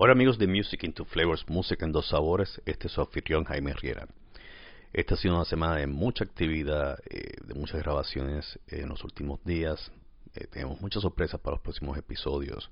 [0.00, 3.72] Hola amigos de Music into Flavors, música en dos sabores, este es su anfitrión Jaime
[3.72, 4.06] Riera.
[4.92, 9.42] Esta ha sido una semana de mucha actividad, eh, de muchas grabaciones en los últimos
[9.42, 9.90] días.
[10.36, 12.70] Eh, tenemos muchas sorpresas para los próximos episodios.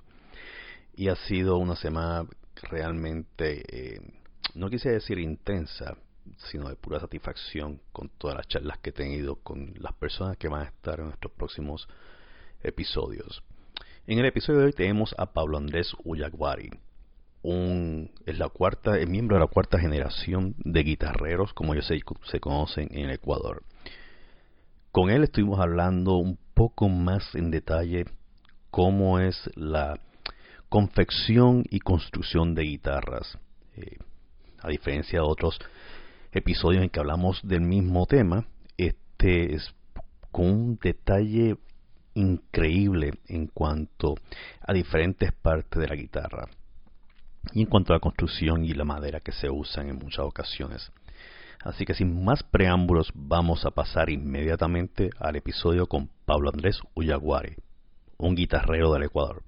[0.94, 2.28] Y ha sido una semana
[2.62, 4.00] realmente, eh,
[4.54, 5.96] no quise decir intensa,
[6.52, 10.46] sino de pura satisfacción con todas las charlas que he tenido con las personas que
[10.46, 11.88] van a estar en nuestros próximos
[12.62, 13.42] episodios.
[14.06, 16.70] En el episodio de hoy tenemos a Pablo Andrés Uyaguari
[17.46, 22.00] un, es la cuarta, es miembro de la cuarta generación de guitarreros, como ellos se,
[22.24, 23.62] se conocen en Ecuador.
[24.90, 28.06] Con él estuvimos hablando un poco más en detalle
[28.70, 30.00] cómo es la
[30.68, 33.38] confección y construcción de guitarras.
[33.76, 33.98] Eh,
[34.60, 35.58] a diferencia de otros
[36.32, 38.44] episodios en que hablamos del mismo tema,
[38.76, 39.72] este es
[40.32, 41.56] con un detalle
[42.14, 44.16] increíble en cuanto
[44.62, 46.48] a diferentes partes de la guitarra
[47.52, 50.92] y en cuanto a la construcción y la madera que se usan en muchas ocasiones.
[51.64, 57.56] Así que sin más preámbulos vamos a pasar inmediatamente al episodio con Pablo Andrés Uyaguare,
[58.18, 59.42] un guitarrero del Ecuador.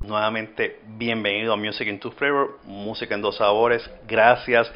[0.00, 3.88] Nuevamente, bienvenido a Music in Two Flavor, música en dos sabores.
[4.06, 4.70] Gracias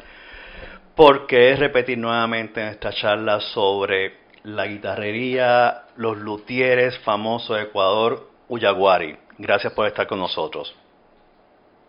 [0.95, 8.29] por querer repetir nuevamente en esta charla sobre la guitarrería, los luthieres famosos de Ecuador,
[8.47, 9.17] Uyaguari.
[9.37, 10.75] Gracias por estar con nosotros.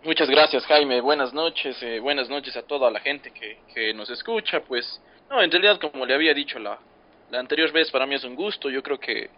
[0.05, 1.01] Muchas gracias, Jaime.
[1.01, 1.81] Buenas noches.
[1.83, 4.61] Eh, buenas noches a toda la gente que, que nos escucha.
[4.61, 5.01] Pues,
[5.31, 6.77] no, en realidad, como le había dicho la,
[7.31, 8.69] la anterior vez, para mí es un gusto.
[8.69, 9.31] Yo creo que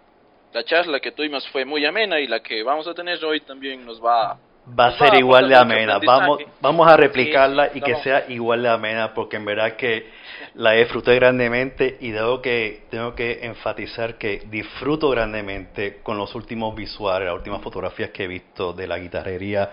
[0.54, 3.84] la charla que tuvimos fue muy amena y la que vamos a tener hoy también
[3.84, 5.98] nos va va a ser igual de amena.
[5.98, 10.08] Vamos, vamos a replicarla y que sea igual de amena porque en verdad que
[10.54, 16.74] la disfruté grandemente y tengo que, tengo que enfatizar que disfruto grandemente con los últimos
[16.74, 19.70] visuales, las últimas fotografías que he visto de la guitarrería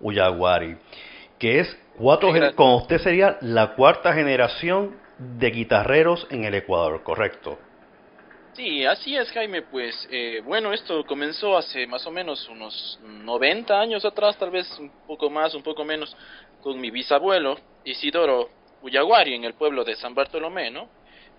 [0.00, 0.76] Uyaguari,
[1.38, 7.58] que es cuatro, con usted sería la cuarta generación de guitarreros en el Ecuador, ¿correcto?
[8.54, 9.62] Sí, así es, Jaime.
[9.62, 14.66] Pues eh, bueno, esto comenzó hace más o menos unos 90 años atrás, tal vez
[14.78, 16.16] un poco más, un poco menos,
[16.60, 18.50] con mi bisabuelo Isidoro
[18.82, 20.88] Uyaguari en el pueblo de San Bartolomé, ¿no?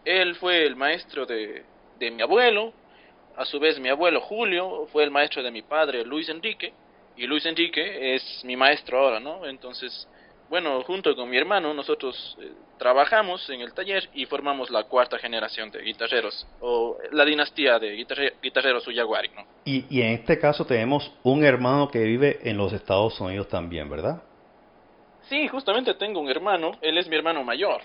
[0.05, 1.63] Él fue el maestro de,
[1.99, 2.73] de mi abuelo,
[3.35, 6.73] a su vez mi abuelo Julio fue el maestro de mi padre Luis Enrique,
[7.19, 9.45] y Luis Enrique es mi maestro ahora, ¿no?
[9.45, 10.07] Entonces,
[10.49, 15.17] bueno, junto con mi hermano nosotros eh, trabajamos en el taller y formamos la cuarta
[15.19, 18.05] generación de guitarreros, o la dinastía de
[18.41, 19.43] guitarreros Uyaguari, ¿no?
[19.65, 23.89] Y, y en este caso tenemos un hermano que vive en los Estados Unidos también,
[23.89, 24.23] ¿verdad?
[25.27, 27.81] Sí, justamente tengo un hermano, él es mi hermano mayor.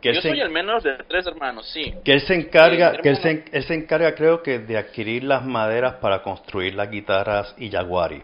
[0.00, 1.92] Yo soy el menor de tres hermanos, sí.
[2.04, 5.44] Que él se encarga, que él se, él se, encarga creo que de adquirir las
[5.44, 8.22] maderas para construir las guitarras y Jaguari.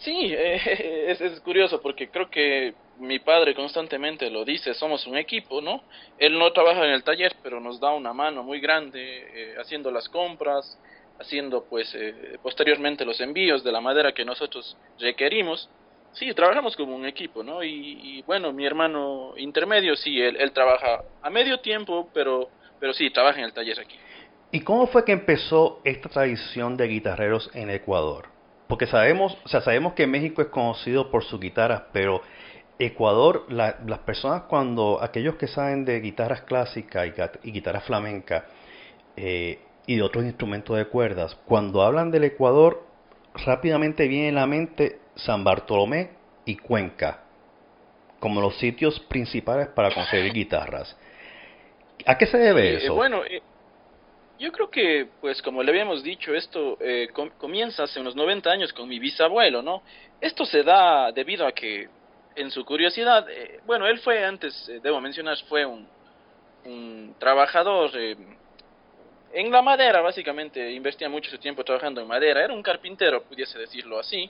[0.00, 5.60] Sí, eh, es, curioso porque creo que mi padre constantemente lo dice, somos un equipo,
[5.60, 5.82] ¿no?
[6.18, 9.90] Él no trabaja en el taller, pero nos da una mano muy grande eh, haciendo
[9.90, 10.78] las compras,
[11.18, 15.70] haciendo pues eh, posteriormente los envíos de la madera que nosotros requerimos
[16.12, 17.62] Sí, trabajamos como un equipo, ¿no?
[17.62, 22.48] Y, bueno, mi hermano intermedio, sí, él, él trabaja a medio tiempo, pero,
[22.80, 23.96] pero sí, trabaja en el taller aquí.
[24.50, 28.29] ¿Y cómo fue que empezó esta tradición de guitarreros en Ecuador?
[28.70, 32.22] Porque sabemos, o sea, sabemos que México es conocido por sus guitarras, pero
[32.78, 38.44] Ecuador, las personas cuando, aquellos que saben de guitarras clásicas y, y guitarras flamencas
[39.16, 42.84] eh, y de otros instrumentos de cuerdas, cuando hablan del Ecuador,
[43.44, 46.10] rápidamente viene en la mente San Bartolomé
[46.44, 47.24] y Cuenca
[48.20, 50.96] como los sitios principales para conseguir guitarras.
[52.06, 52.94] ¿A qué se debe eso?
[52.94, 53.42] bueno, eh,
[54.40, 57.08] yo creo que, pues como le habíamos dicho, esto eh,
[57.38, 59.82] comienza hace unos 90 años con mi bisabuelo, ¿no?
[60.20, 61.88] Esto se da debido a que,
[62.34, 65.86] en su curiosidad, eh, bueno, él fue antes, debo mencionar, fue un,
[66.64, 67.90] un trabajador
[69.32, 73.58] en la madera, básicamente, invertía mucho su tiempo trabajando en madera, era un carpintero, pudiese
[73.58, 74.28] decirlo así,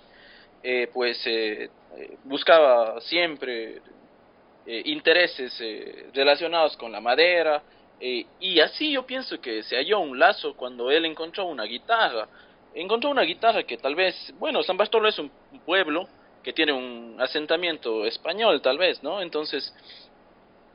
[0.63, 3.81] eh, pues eh, eh, buscaba siempre
[4.67, 5.59] intereses
[6.13, 7.61] relacionados con la madera
[8.01, 12.29] y así yo pienso que se halló un lazo cuando él encontró una guitarra.
[12.75, 15.31] Encontró una guitarra que tal vez, bueno, San Bartolo es un
[15.67, 16.09] pueblo
[16.43, 19.21] que tiene un asentamiento español tal vez, ¿no?
[19.21, 19.75] Entonces,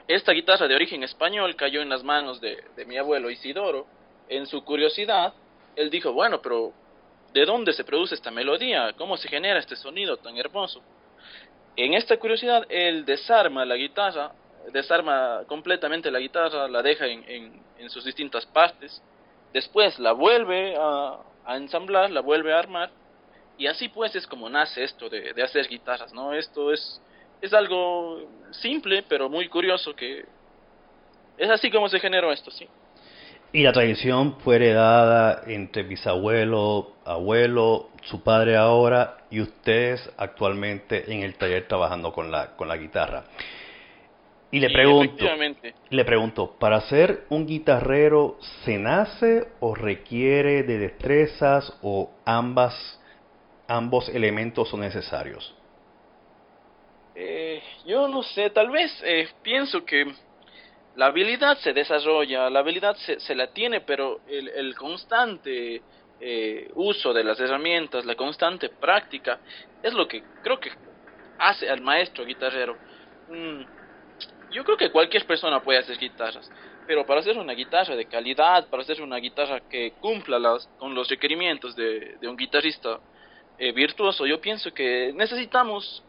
[0.07, 3.87] esta guitarra de origen español cayó en las manos de, de mi abuelo Isidoro.
[4.29, 5.33] En su curiosidad,
[5.75, 6.73] él dijo, bueno, pero
[7.35, 8.93] ¿De dónde se produce esta melodía?
[8.93, 10.81] ¿Cómo se genera este sonido tan hermoso?
[11.75, 14.31] En esta curiosidad, él desarma la guitarra,
[14.71, 19.01] desarma completamente la guitarra, la deja en, en, sus distintas partes,
[19.53, 21.19] después la vuelve a,
[21.55, 22.89] ensamblar, la vuelve a armar,
[23.57, 26.33] y así pues es como nace esto de, de hacer guitarras, ¿no?
[26.33, 27.01] Esto es,
[27.41, 30.25] es algo simple, pero muy curioso que
[31.37, 32.67] es así como se generó esto, sí.
[33.51, 41.23] Y la tradición fue heredada entre bisabuelo, abuelo, su padre ahora y ustedes actualmente en
[41.23, 43.23] el taller trabajando con la, con la guitarra.
[44.51, 45.25] Y le pregunto,
[45.89, 52.73] le pregunto, ¿para ser un guitarrero se nace o requiere de destrezas o ambas,
[53.67, 55.53] ambos elementos son necesarios?
[57.15, 60.05] Eh, yo no sé, tal vez eh, pienso que
[60.95, 65.81] la habilidad se desarrolla, la habilidad se, se la tiene, pero el, el constante
[66.19, 69.39] eh, uso de las herramientas, la constante práctica,
[69.83, 70.71] es lo que creo que
[71.37, 72.77] hace al maestro guitarrero.
[73.27, 73.63] Mm,
[74.55, 76.49] yo creo que cualquier persona puede hacer guitarras,
[76.87, 80.95] pero para hacer una guitarra de calidad, para hacer una guitarra que cumpla las, con
[80.95, 82.99] los requerimientos de, un guitarrista
[83.57, 86.01] eh, virtuoso, yo pienso que necesitamos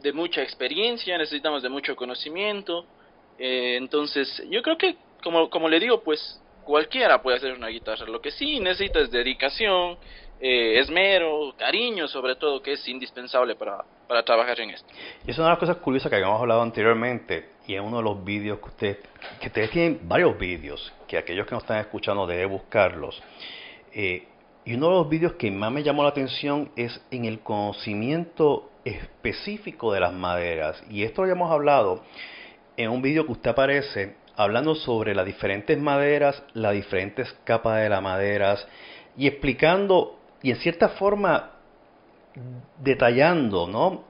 [0.00, 2.86] de mucha experiencia, necesitamos de mucho conocimiento,
[3.36, 8.06] eh, entonces, yo creo que, como, como le digo, pues cualquiera puede hacer una guitarra.
[8.06, 9.98] Lo que sí necesita es dedicación,
[10.40, 14.88] eh, esmero, cariño, sobre todo, que es indispensable para, para trabajar en esto.
[15.26, 18.02] Y es una de las cosas curiosas que habíamos hablado anteriormente, y en uno de
[18.02, 18.96] los vídeos que ustedes,
[19.40, 23.22] que ustedes tienen varios vídeos, que aquellos que nos están escuchando deben buscarlos.
[23.92, 24.26] Eh,
[24.64, 28.70] y uno de los vídeos que más me llamó la atención es en el conocimiento
[28.84, 30.82] específico de las maderas.
[30.88, 32.02] Y esto lo habíamos hablado
[32.76, 37.88] en un vídeo que usted aparece hablando sobre las diferentes maderas, las diferentes capas de
[37.88, 38.66] las maderas
[39.16, 41.50] y explicando y en cierta forma
[42.78, 44.04] detallando, ¿no?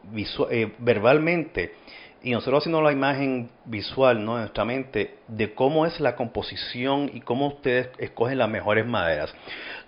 [0.51, 1.75] Eh, verbalmente
[2.23, 4.35] y nosotros haciendo la imagen visual, ¿no?
[4.35, 9.35] En nuestra mente de cómo es la composición y cómo ustedes escogen las mejores maderas.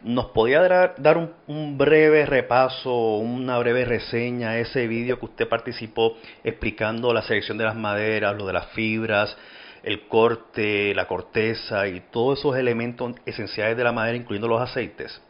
[0.02, 5.48] ¿Nos podía dar, dar un, breve repaso, una breve reseña a ese vídeo que usted
[5.48, 9.36] participó explicando la selección de las maderas, lo de las fibras,
[9.84, 15.22] el corte, la corteza y todos esos elementos esenciales de la madera, incluyendo los aceites?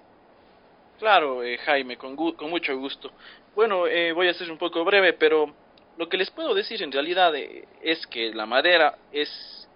[0.99, 3.11] Claro, eh, Jaime, con, con, mucho gusto.
[3.55, 5.53] Bueno, eh, voy a ser un poco breve, pero
[5.97, 9.69] lo que les puedo decir en realidad eh, es que la madera es,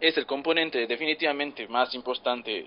[0.00, 2.66] es el componente definitivamente más importante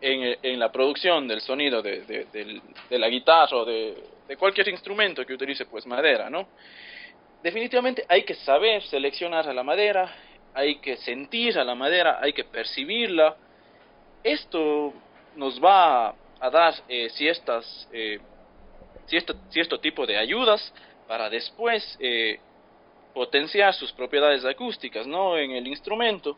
[0.00, 3.96] en, en la producción del sonido de, de, la guitarra o de,
[4.28, 6.48] de cualquier instrumento que utilice pues madera, ¿no?
[7.42, 10.14] Definitivamente hay que saber seleccionar a la madera,
[10.54, 13.36] hay que sentir a la madera, hay que percibirla.
[14.22, 14.94] Esto
[15.36, 18.18] nos va a dar eh, ciertas, eh,
[19.06, 20.72] cierto, cierto tipo de ayudas
[21.06, 22.38] para después eh,
[23.12, 25.36] potenciar sus propiedades acústicas ¿no?
[25.36, 26.36] en el instrumento.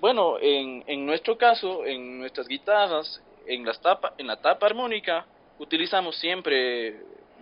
[0.00, 3.80] Bueno, en, en nuestro caso, en nuestras guitarras, en, las
[4.18, 5.26] en la tapa armónica,
[5.58, 6.96] utilizamos siempre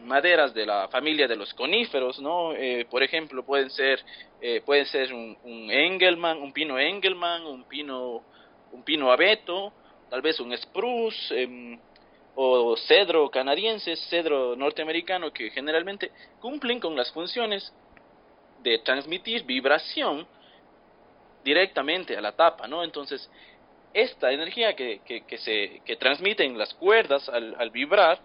[0.04, 2.52] maderas de la familia de los coníferos, ¿no?
[2.54, 4.02] Eh, por ejemplo, pueden ser,
[4.40, 8.22] eh, pueden ser un, un, Engelmann, un pino Engelmann, un pino,
[8.72, 9.72] un pino abeto,
[10.08, 11.78] tal vez un spruce, eh,
[12.42, 16.10] o cedro canadiense, cedro norteamericano, que generalmente
[16.40, 17.70] cumplen con las funciones
[18.62, 20.26] de transmitir vibración
[21.44, 22.82] directamente a la tapa, ¿no?
[22.82, 23.30] Entonces,
[23.92, 28.18] esta energía que, que, que se que transmiten las cuerdas al, vibrar,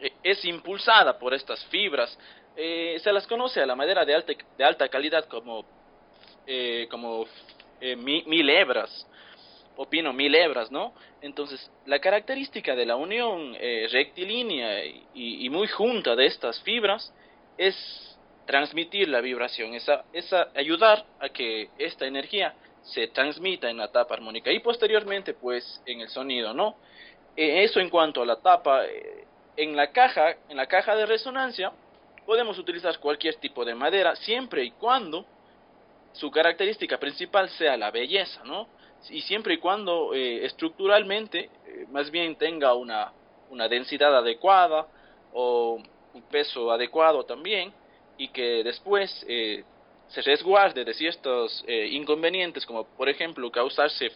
[0.00, 2.18] eh, es impulsada por estas fibras.
[2.56, 5.64] Eh, se las conoce a la madera de alta, de alta calidad como,
[6.48, 7.26] eh, como
[7.80, 9.06] eh, mi, mil hebras,
[9.80, 10.92] o pino mil hebras, ¿no?
[11.22, 17.14] Entonces, la característica de la unión eh, rectilínea y, muy junta de estas fibras
[17.56, 17.76] es
[18.44, 24.14] transmitir la vibración, esa, esa ayudar a que esta energía se transmita en la tapa
[24.14, 26.76] armónica y posteriormente pues en el sonido, ¿no?
[27.36, 31.06] Eh, eso en cuanto a la tapa, eh, en la caja, en la caja de
[31.06, 31.70] resonancia,
[32.26, 35.24] podemos utilizar cualquier tipo de madera siempre y cuando
[36.14, 38.66] su característica principal sea la belleza, ¿no?
[39.10, 43.12] Y siempre y cuando eh, estructuralmente eh, más bien tenga una,
[43.50, 44.86] una densidad adecuada
[45.32, 45.80] o
[46.14, 47.72] un peso adecuado también
[48.16, 49.64] y que después eh,
[50.08, 54.10] se resguarde de ciertos eh, inconvenientes como por ejemplo causarse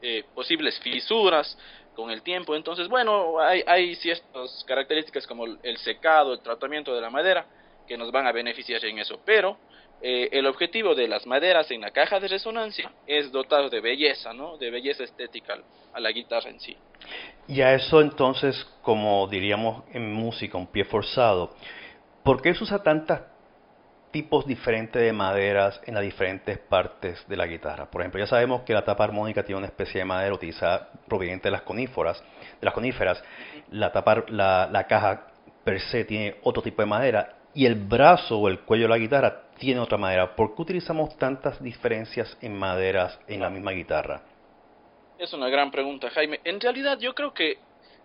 [0.00, 1.58] eh, posibles fisuras
[1.94, 2.56] con el tiempo.
[2.56, 7.46] Entonces, bueno, hay, hay ciertas características como el secado, el tratamiento de la madera
[7.86, 9.58] que nos van a beneficiar en eso, pero
[10.02, 14.32] eh, el objetivo de las maderas en la caja de resonancia es dotar de belleza,
[14.32, 14.56] ¿no?
[14.58, 15.58] De belleza estética
[15.92, 16.76] a la guitarra en sí.
[17.46, 21.54] Y a eso entonces, como diríamos en música, un pie forzado,
[22.24, 23.22] ¿por qué se usa tantas
[24.12, 27.90] tipos diferentes de maderas en las diferentes partes de la guitarra.
[27.90, 31.48] Por ejemplo, ya sabemos que la tapa armónica tiene una especie de madera utilizada proveniente
[31.48, 32.22] de las coníferas,
[32.60, 33.24] de las coníferas.
[33.70, 35.28] La tapa, la, la caja
[35.64, 38.98] per se tiene otro tipo de madera y el brazo o el cuello de la
[38.98, 40.34] guitarra tiene otra madera.
[40.34, 44.22] ¿Por qué utilizamos tantas diferencias en maderas en la misma guitarra?
[45.18, 46.40] Es una gran pregunta, Jaime.
[46.44, 47.58] En realidad yo creo que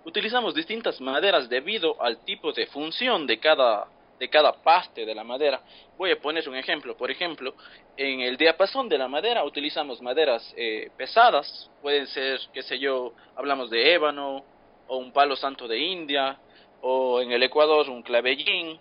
[0.05, 3.87] utilizamos distintas maderas debido al tipo de función de cada
[4.19, 4.55] de cada
[4.95, 5.61] de la madera.
[5.97, 6.97] Voy a poner un ejemplo.
[6.97, 7.53] Por ejemplo,
[7.95, 11.69] en el diapasón de la madera utilizamos maderas eh, pesadas.
[11.81, 14.43] Pueden ser, qué sé yo, hablamos de ébano
[14.87, 16.37] o un palo santo de India
[16.81, 18.79] o en el Ecuador un clavellín.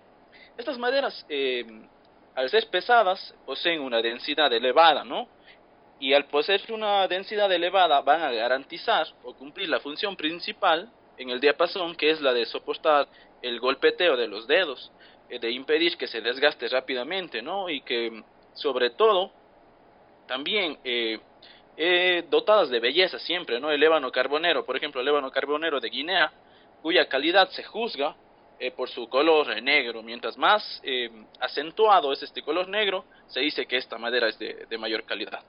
[0.57, 1.65] Estas maderas, eh,
[2.35, 5.29] al ser pesadas, poseen una densidad elevada, ¿no?
[5.99, 11.31] Y al poseer una densidad elevada van a garantizar o cumplir la función principal en
[11.31, 13.09] el diapasón, que es la de soportar
[13.43, 14.93] el golpeteo de los dedos,
[15.29, 17.69] eh, de impedir que se desgaste rápidamente, ¿no?
[17.69, 18.23] Y que,
[18.55, 19.33] sobre todo,
[20.27, 21.19] también eh,
[21.77, 23.71] eh, dotadas de belleza siempre, ¿no?
[23.71, 26.33] El ébano carbonero, por ejemplo, el ébano carbonero de Guinea,
[26.83, 28.17] cuya calidad se juzga
[28.59, 30.03] eh, por su color negro.
[30.03, 31.11] Mientras más eh,
[31.41, 35.41] acentuado es este color negro, se dice que esta madera es de, de mayor calidad.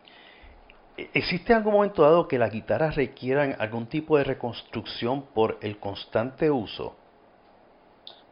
[0.98, 6.50] ¿Existe algún momento dado que las guitarras requieran algún tipo de reconstrucción por el constante
[6.50, 6.96] uso?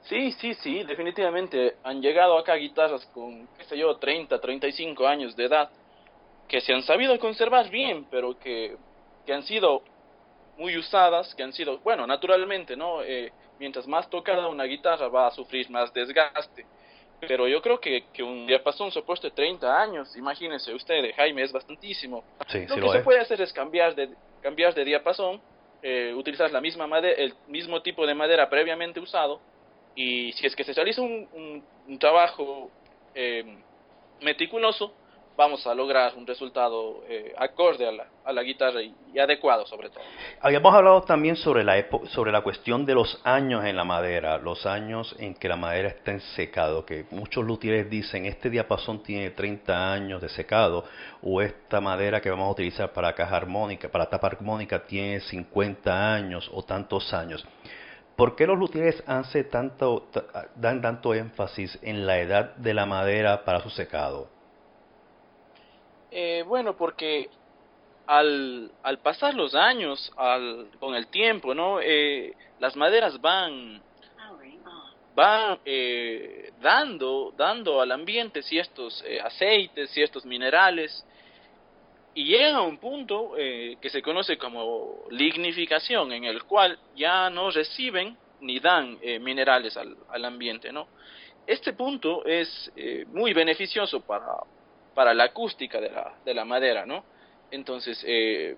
[0.05, 5.35] Sí, sí, sí, definitivamente han llegado acá guitarras con, qué sé yo, 30, 35 años
[5.35, 5.69] de edad,
[6.47, 8.77] que se han sabido conservar bien, pero que,
[9.25, 9.81] que han sido
[10.57, 13.01] muy usadas, que han sido, bueno, naturalmente, ¿no?
[13.03, 16.65] Eh, mientras más tocada una guitarra va a sufrir más desgaste.
[17.27, 22.23] Pero yo creo que, que un diapasón soporte 30 años, imagínense usted, Jaime, es bastantísimo.
[22.47, 23.03] Sí, lo sí que lo se es.
[23.03, 24.09] puede hacer es cambiar de,
[24.41, 25.41] cambiar de diapasón,
[25.81, 29.39] eh, utilizar la misma madera, el mismo tipo de madera previamente usado,
[29.95, 32.69] y si es que se realiza un, un, un trabajo
[33.15, 33.57] eh,
[34.21, 34.93] meticuloso,
[35.37, 39.89] vamos a lograr un resultado eh, acorde a la, a la guitarra y, adecuado sobre
[39.89, 40.03] todo.
[40.41, 44.65] Habíamos hablado también sobre la, sobre la cuestión de los años en la madera, los
[44.65, 49.31] años en que la madera está en secado, que muchos luthieres dicen este diapasón tiene
[49.31, 50.83] 30 años de secado
[51.21, 56.13] o esta madera que vamos a utilizar para caja armónica, para tapa armónica tiene 50
[56.13, 57.45] años o tantos años.
[58.15, 62.85] ¿Por qué los luthieres hace tanto, ta- dan tanto énfasis en la edad de la
[62.85, 64.29] madera para su secado?
[66.17, 67.29] Eh, bueno, porque
[68.07, 68.71] al,
[69.03, 70.11] pasar los años,
[70.79, 71.81] con el tiempo, ¿no?
[71.81, 73.81] Eh, las maderas van,
[75.65, 81.05] eh, dando, al ambiente ciertos eh, aceites, ciertos minerales,
[82.13, 87.51] y llegan a un punto que se conoce como lignificación, en el cual ya no
[87.51, 90.87] reciben ni dan minerales al, ambiente, ¿no?
[91.45, 92.71] Este punto es
[93.07, 94.37] muy beneficioso para,
[94.95, 97.03] para la acústica de la, de la madera, ¿no?
[97.51, 98.55] Entonces, eh,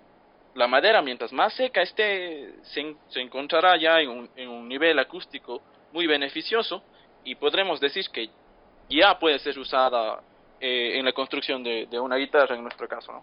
[0.54, 4.98] la madera, mientras más seca esté, se, se encontrará ya en un, en un nivel
[4.98, 5.60] acústico
[5.92, 6.82] muy beneficioso
[7.24, 8.30] y podremos decir que
[8.88, 10.20] ya puede ser usada
[10.60, 13.22] eh, en la construcción de, una guitarra, en nuestro caso, ¿no?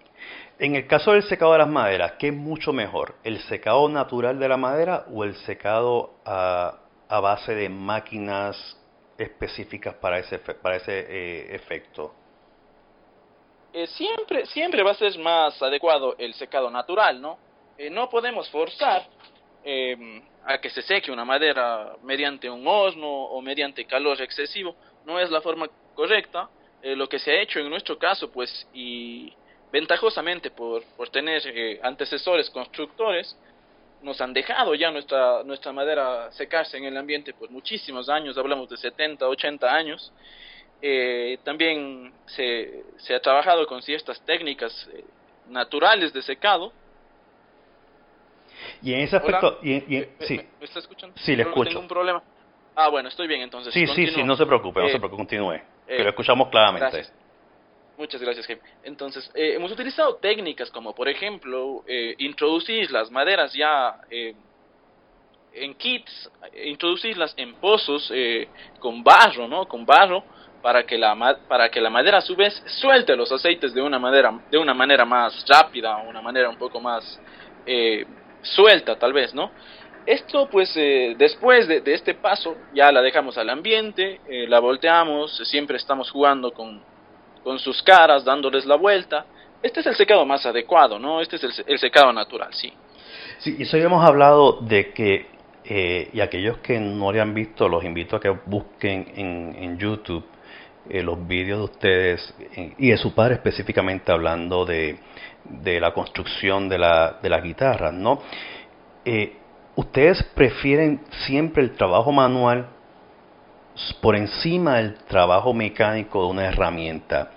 [0.57, 3.15] En el caso del secado de las maderas, ¿qué es mucho mejor?
[3.23, 6.79] ¿El secado natural de la madera o el secado a,
[7.09, 8.77] base de máquinas
[9.17, 12.13] específicas para ese, para ese eh, efecto?
[13.75, 17.37] Eh, siempre, siempre va a ser más adecuado el secado natural, ¿no?
[17.77, 19.05] Eh, no podemos forzar
[19.65, 24.77] eh, a que se seque una madera mediante un horno o mediante calor excesivo.
[25.05, 26.49] No es la forma correcta.
[26.81, 29.33] Eh, lo que se ha hecho en nuestro caso, pues, y
[29.73, 31.41] ventajosamente por, por tener
[31.83, 33.37] antecesores constructores,
[34.01, 38.69] nos han dejado ya nuestra, nuestra madera secarse en el ambiente por muchísimos años, hablamos
[38.69, 40.13] de 70, 80 años.
[40.81, 45.03] Eh, también se, se ha trabajado con ciertas técnicas eh,
[45.49, 46.71] naturales de secado.
[48.81, 51.15] Y en ese aspecto, y y en- ¿Me, sí, me- me está escuchando?
[51.19, 51.69] Sí, le Creo escucho.
[51.69, 52.23] Tengo un problema.
[52.75, 53.73] Ah, bueno, estoy bien entonces.
[53.73, 56.49] sí, sí, sí, no se preocupe, no Eh, se preocupe, continúe, que eh, lo escuchamos
[56.49, 56.89] claramente.
[56.89, 57.13] Gracias.
[57.97, 58.61] Muchas gracias, Jaime.
[58.83, 64.35] Entonces, eh, hemos utilizado técnicas como, por ejemplo, eh, introducir las maderas ya eh,
[65.53, 69.65] en kits, eh, introducirlas en pozos eh, con barro, ¿no?
[69.67, 70.25] Con barro
[70.65, 71.15] para que la
[71.47, 74.73] para que la madera a su vez suelte los aceites de una manera de una
[74.73, 77.19] manera más rápida, una manera un poco más
[77.67, 78.03] eh,
[78.41, 79.51] suelta, tal vez, ¿no?
[80.07, 85.37] Esto, pues, eh, después de, este paso, ya la dejamos al ambiente, eh, la volteamos,
[85.47, 86.81] siempre estamos jugando con,
[87.43, 89.25] con sus caras, dándoles la vuelta.
[89.61, 91.21] Este es el secado más adecuado, ¿no?
[91.21, 92.73] Este es el, se- el secado natural, sí.
[93.37, 95.27] Sí, y eso habíamos hablado de que,
[95.63, 99.77] eh, y aquellos que no lo han visto, los invito a que busquen en, en
[99.77, 100.23] YouTube
[100.89, 102.33] eh, los vídeos de ustedes
[102.77, 104.97] y de su padre específicamente hablando de,
[105.43, 108.21] de la construcción de la, de la guitarra, ¿no?
[109.03, 109.37] Eh,
[109.75, 112.67] ¿Ustedes prefieren siempre el trabajo manual
[114.01, 117.31] por encima del trabajo mecánico de una herramienta?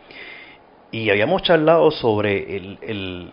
[0.90, 3.32] Y habíamos charlado sobre el, el,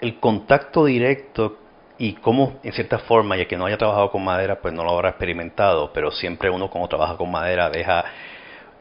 [0.00, 1.58] el contacto directo
[1.98, 4.92] y cómo, en cierta forma, ya que no haya trabajado con madera, pues no lo
[4.92, 8.04] habrá experimentado, pero siempre uno cuando trabaja con madera deja,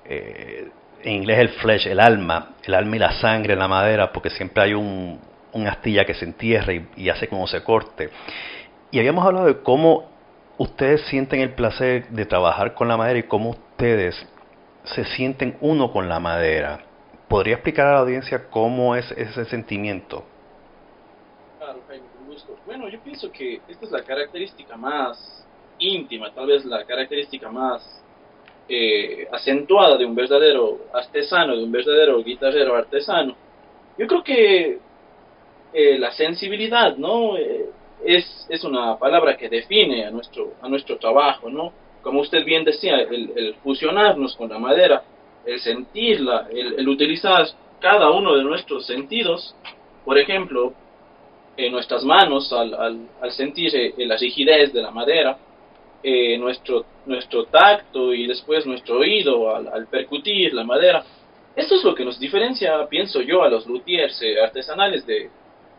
[0.09, 0.67] eh,
[1.03, 4.31] en inglés el flesh, el alma, el alma y la sangre en la madera, porque
[4.31, 5.19] siempre hay un,
[5.67, 8.09] astilla que se entierra y, hace como se corte.
[8.91, 10.09] Y habíamos hablado de cómo
[10.57, 14.15] ustedes sienten el placer de trabajar con la madera y cómo ustedes
[14.83, 16.79] se sienten uno con la madera.
[17.27, 20.25] ¿Podría explicar a la audiencia cómo es ese sentimiento?
[22.65, 25.45] Bueno, yo pienso que esta es la característica más
[25.77, 28.03] íntima, tal vez la característica más
[28.69, 33.35] eh, acentuada de un verdadero artesano, de un verdadero guitarrero artesano.
[33.97, 34.79] Yo creo que
[35.73, 37.37] eh, la sensibilidad, ¿no?
[37.37, 37.65] Eh,
[38.05, 41.73] es, es una palabra que define a nuestro, a nuestro trabajo, ¿no?
[42.01, 45.03] Como usted bien decía, el, fusionarnos con la madera,
[45.45, 47.45] el sentirla, el, el utilizar
[47.79, 49.55] cada uno de nuestros sentidos,
[50.05, 50.73] por ejemplo,
[51.57, 52.73] en nuestras manos al,
[53.21, 55.37] al, sentir eh, la rigidez de la madera,
[56.03, 61.03] eh, nuestro, nuestro tacto y después nuestro oído al, percutir la madera.
[61.55, 65.29] Esto es lo que nos diferencia, pienso yo, a los luthiers eh, artesanales de,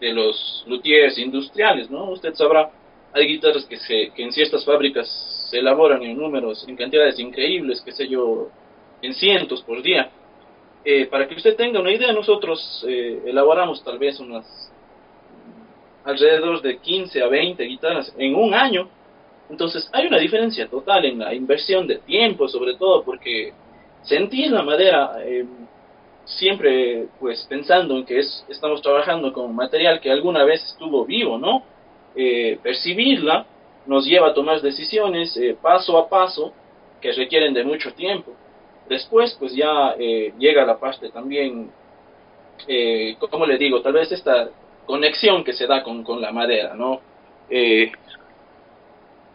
[0.00, 2.10] de, los luthiers industriales, ¿no?
[2.10, 2.70] Usted sabrá,
[3.12, 5.08] hay guitarras que, se, que en ciertas fábricas
[5.50, 8.48] se elaboran en números, en cantidades increíbles, qué sé yo,
[9.00, 10.10] en cientos por día.
[11.10, 14.70] para que usted tenga una idea, nosotros elaboramos tal vez unas
[16.04, 18.88] alrededor de 15 a 20 guitarras en un año.
[19.50, 23.52] Entonces hay una diferencia total en la inversión de tiempo, sobre todo porque
[24.02, 25.44] sentir la madera eh,
[26.24, 31.36] siempre pues pensando en que es, estamos trabajando con material que alguna vez estuvo vivo,
[31.36, 31.64] ¿no?
[32.14, 33.44] Eh, percibirla
[33.86, 36.52] nos lleva a tomar decisiones eh, paso a paso
[37.00, 38.32] que requieren de mucho tiempo.
[38.88, 41.70] Después pues ya llega la parte también,
[43.30, 44.50] como le digo, tal vez esta
[44.84, 47.00] conexión que se da con, con la madera, ¿no?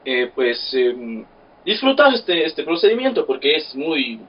[0.05, 1.25] Eh, eh, pues em,
[1.65, 4.19] disfrutar este, este procedimiento porque es muy,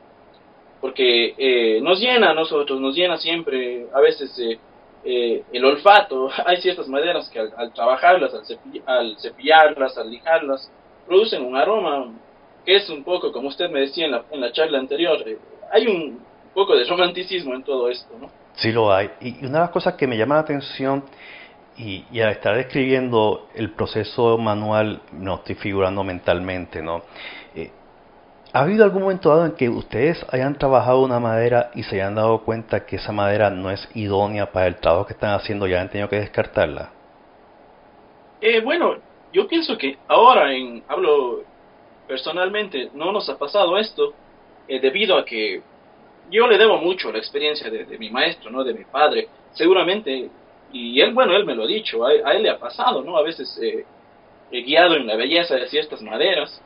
[0.81, 4.33] porque eh, nos llena a nosotros, nos llena siempre, a veces
[5.05, 8.33] el olfato, hay ciertas maderas que al, trabajarlas,
[8.87, 10.71] al, cepillarlas, al lijarlas,
[11.07, 12.13] producen un aroma
[12.65, 15.25] que es un poco, como usted me decía en la, en la charla anterior,
[15.71, 16.19] hay un
[16.53, 18.29] poco de romanticismo en todo esto, ¿no?
[18.57, 19.11] Sí lo hay.
[19.21, 21.05] Y una de las cosas que me llama la atención,
[21.79, 27.03] y, al estar describiendo el proceso manual, no estoy figurando mentalmente, ¿no?
[27.55, 27.71] Eh,
[28.53, 32.15] ¿Ha habido algún momento dado en que ustedes hayan trabajado una madera y se hayan
[32.15, 35.75] dado cuenta que esa madera no es idónea para el trabajo que están haciendo y
[35.75, 36.91] han tenido que descartarla?
[38.41, 38.97] Eh, bueno,
[39.33, 41.43] yo pienso que ahora, en, hablo
[42.07, 44.15] personalmente, no nos ha pasado esto
[44.69, 45.63] eh, debido a que
[46.31, 48.65] yo le debo mucho la experiencia de, mi maestro, ¿no?
[48.65, 49.29] De mi padre.
[49.53, 50.31] Seguramente,
[50.77, 53.17] y él, bueno, él me lo ha dicho, a, él le ha pasado, ¿no?
[53.17, 53.85] A veces eh,
[54.51, 56.63] guiado en la belleza de ciertas maderas,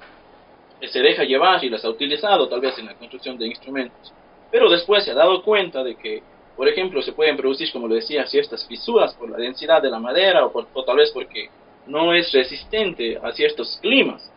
[0.80, 4.12] eh, se deja llevar y las ha utilizado tal vez en la construcción de instrumentos.
[4.50, 6.22] Pero después se ha dado cuenta de que,
[6.56, 10.00] por ejemplo, se pueden producir, como le decía, ciertas fisuras por la densidad de la
[10.00, 11.48] madera o, por, o tal vez porque
[11.86, 14.32] no es resistente a ciertos climas.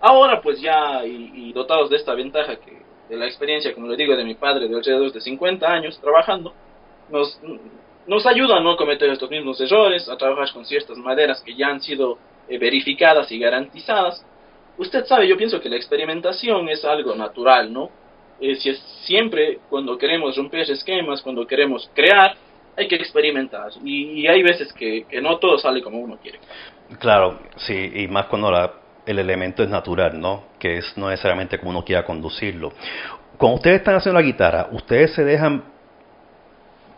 [0.00, 3.96] Ahora pues ya, y, y dotados de esta ventaja que de la experiencia, como le
[3.96, 6.52] digo, de mi padre de alrededor de 50 años trabajando,
[7.10, 7.38] nos,
[8.06, 11.68] nos ayuda a no cometer estos mismos errores, a trabajar con ciertas maderas que ya
[11.68, 14.24] han sido eh, verificadas y garantizadas.
[14.76, 17.90] Usted sabe, yo pienso que la experimentación es algo natural, ¿no?
[18.40, 22.36] Eh, si es siempre cuando queremos romper esquemas, cuando queremos crear,
[22.76, 23.70] hay que experimentar.
[23.84, 26.40] Y, hay veces que, no todo sale como uno quiere.
[26.98, 30.44] Claro, sí, y más cuando la el elemento es natural, ¿no?
[30.58, 32.72] Que es no necesariamente como uno quiera conducirlo.
[33.36, 35.64] Cuando ustedes están haciendo la guitarra, ustedes se dejan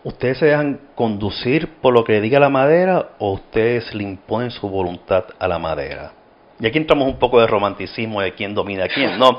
[0.07, 4.53] ustedes se dejan conducir por lo que le diga la madera o ustedes le imponen
[4.53, 6.13] su voluntad a la madera.
[6.61, 9.37] Y aquí entramos un poco de romanticismo de quién domina a quién, ¿no?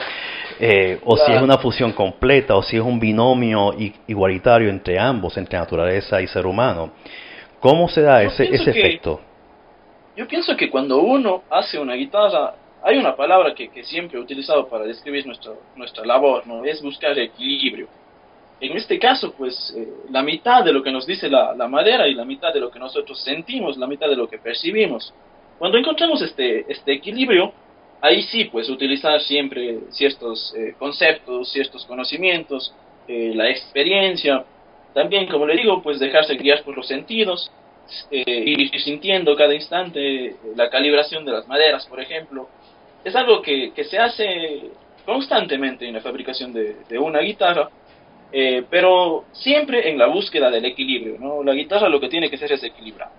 [0.59, 3.73] Eh, o si es una fusión completa, o si es un binomio
[4.07, 6.91] igualitario entre ambos, entre naturaleza y ser humano.
[7.61, 9.21] ¿Cómo se da ese, ese efecto?
[10.17, 14.21] Yo pienso que cuando uno hace una guitarra, hay una palabra que, que siempre he
[14.21, 16.65] utilizado para describir nuestra, nuestra labor, ¿no?
[16.65, 17.87] Es buscar equilibrio.
[18.59, 22.07] En este caso, pues, eh, la mitad de lo que nos dice la, la, madera
[22.07, 25.13] y la mitad de lo que nosotros sentimos, la mitad de lo que percibimos.
[25.59, 27.53] Cuando encontramos este, este equilibrio,
[28.01, 32.73] ahí sí, pues, utilizar siempre ciertos eh, conceptos, ciertos conocimientos,
[33.07, 34.43] eh, la experiencia,
[34.93, 37.51] también, como le digo, pues dejarse guiar por los sentidos,
[38.11, 42.49] eh, ir sintiendo cada instante la calibración de las maderas, por ejemplo.
[43.03, 44.71] Es algo que, que se hace
[45.05, 47.69] constantemente en la fabricación de, de una guitarra,
[48.31, 51.43] eh, pero siempre en la búsqueda del equilibrio, ¿no?
[51.43, 53.09] La guitarra lo que tiene que ser es equilibrar.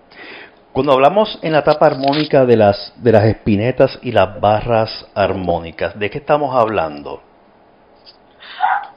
[0.71, 5.97] Cuando hablamos en la etapa armónica de las, de las espinetas y las barras armónicas,
[5.97, 7.23] ¿de qué estamos hablando?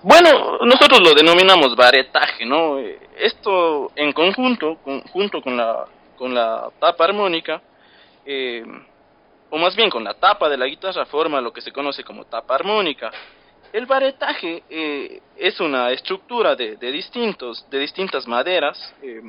[0.02, 2.78] Bueno, nosotros lo denominamos varetaje, ¿no?
[3.16, 4.78] Esto en conjunto,
[5.12, 5.84] junto con la,
[6.16, 7.62] con la tapa armónica,
[8.26, 8.64] eh,
[9.48, 12.24] o más bien con la tapa de la guitarra, forma lo que se conoce como
[12.24, 13.10] tapa armónica.
[13.72, 19.22] El varetaje eh, es una estructura de, de, distintos, de distintas maderas eh,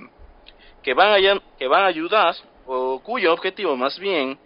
[0.81, 4.37] que, van a, que van a ayudar, o cuyo objetivo más bien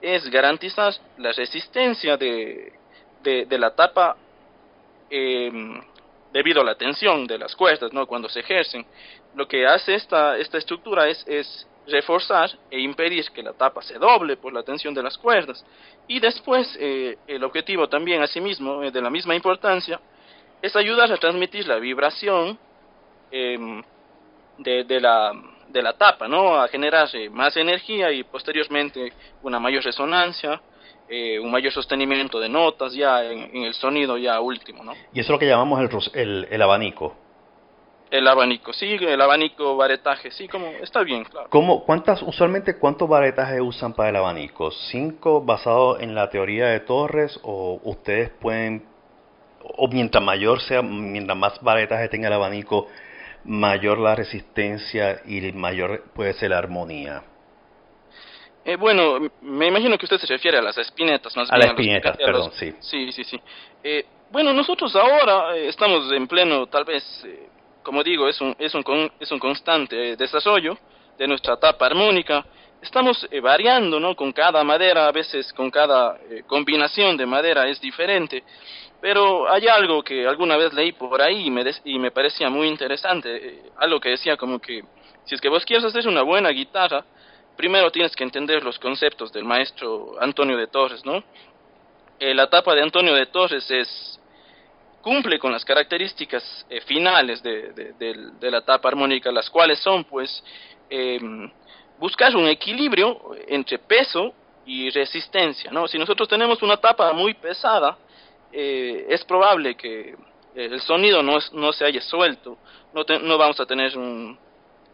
[0.00, 2.72] es garantizar la resistencia de,
[3.22, 4.16] de, la tapa
[5.10, 5.52] eh,
[6.32, 8.06] debido a la tensión de las cuerdas, ¿no?
[8.06, 8.86] Cuando se ejercen.
[9.34, 13.98] Lo que hace esta, esta estructura es, es reforzar e impedir que la tapa se
[13.98, 15.64] doble por la tensión de las cuerdas.
[16.08, 20.00] Y después, eh, el objetivo también, asimismo, eh, de la misma importancia,
[20.60, 22.58] es ayudar a transmitir la vibración
[23.30, 23.82] eh,
[24.58, 25.32] de, la,
[25.68, 26.60] de la tapa, ¿no?
[26.60, 29.12] A generar eh, más energía y posteriormente
[29.42, 30.60] una mayor resonancia,
[31.08, 34.92] eh, un mayor sostenimiento de notas ya en, en, el sonido ya último, ¿no?
[35.12, 37.16] Y eso es lo que llamamos el, el, el abanico.
[38.12, 41.48] El abanico, sí, el abanico, varetaje, sí, como está bien, claro.
[41.48, 44.70] ¿Cómo, cuántas, usualmente, cuántos varetajes usan para el abanico?
[44.70, 48.84] ¿Cinco basado en la teoría de Torres o ustedes pueden,
[49.62, 52.86] o mientras mayor sea, mientras más varetaje tenga el abanico,
[53.44, 57.22] mayor la resistencia y mayor puede ser la armonía?
[58.62, 61.68] Eh, bueno, me imagino que usted se refiere a las espinetas más a bien.
[61.68, 62.74] Las espinetas, a perdón, sí.
[62.78, 63.40] Sí, sí, sí.
[63.82, 67.48] Eh, bueno, nosotros ahora eh, estamos en pleno, tal vez, eh,
[67.82, 70.76] como digo, es un, es un, es un constante desarrollo
[71.18, 72.44] de nuestra etapa armónica.
[72.80, 74.16] Estamos eh, variando, ¿no?
[74.16, 78.42] Con cada madera, a veces con cada eh, combinación de madera es diferente.
[79.00, 82.48] Pero hay algo que alguna vez leí por ahí y me, des, y me parecía
[82.48, 83.36] muy interesante.
[83.36, 84.82] Eh, algo que decía como que
[85.24, 87.04] si es que vos quieres hacer una buena guitarra,
[87.56, 91.22] primero tienes que entender los conceptos del maestro Antonio de Torres, ¿no?
[92.18, 94.20] Eh, la etapa de Antonio de Torres es
[95.02, 100.42] cumple con las características eh, finales de, de, la etapa armónica, las cuales son, pues,
[100.88, 101.20] eh,
[101.98, 104.32] buscar un equilibrio entre peso
[104.64, 105.88] y resistencia, ¿no?
[105.88, 107.98] Si nosotros tenemos una tapa muy pesada,
[108.52, 110.14] eh, es probable que
[110.54, 112.58] el sonido no, no se haya suelto,
[112.94, 114.38] no, te, no vamos a tener un,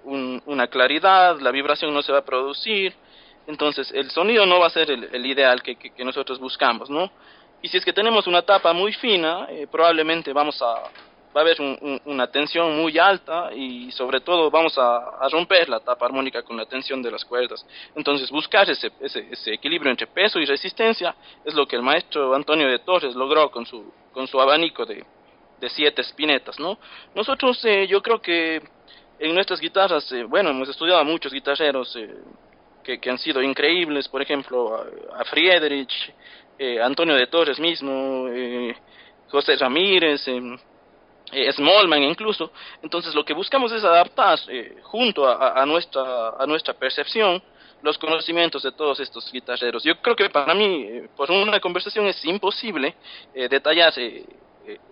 [0.05, 2.95] un, una claridad, la vibración no se va a producir,
[3.47, 6.89] entonces el sonido no va a ser el, el ideal que, que, que, nosotros buscamos,
[6.89, 7.11] ¿no?
[7.63, 10.91] Y si es que tenemos una tapa muy fina, eh, probablemente vamos a,
[11.37, 15.69] va a haber un, un, una tensión muy alta y sobre todo vamos a, romper
[15.69, 17.65] la tapa armónica con la tensión de las cuerdas.
[17.95, 22.35] Entonces buscar ese, ese, ese, equilibrio entre peso y resistencia es lo que el maestro
[22.35, 25.05] Antonio de Torres logró con su, con su abanico de,
[25.61, 26.79] de siete espinetas, ¿no?
[27.15, 28.63] Nosotros eh, yo creo que
[29.19, 32.15] en nuestras guitarras, eh, bueno, hemos estudiado a muchos guitarreros eh,
[32.85, 34.83] que, que, han sido increíbles, por ejemplo,
[35.15, 36.13] a Friedrich,
[36.59, 38.75] eh, Antonio de Torres mismo, eh,
[39.31, 42.51] José Ramírez, eh, Smallman incluso.
[42.83, 44.39] Entonces lo que buscamos es adaptar
[44.83, 47.43] junto a, a, nuestra, a nuestra percepción
[47.83, 49.85] los conocimientos de todos estos guitarreros.
[49.85, 52.97] Yo creo que para mí, por una conversación es imposible
[53.35, 53.95] detallar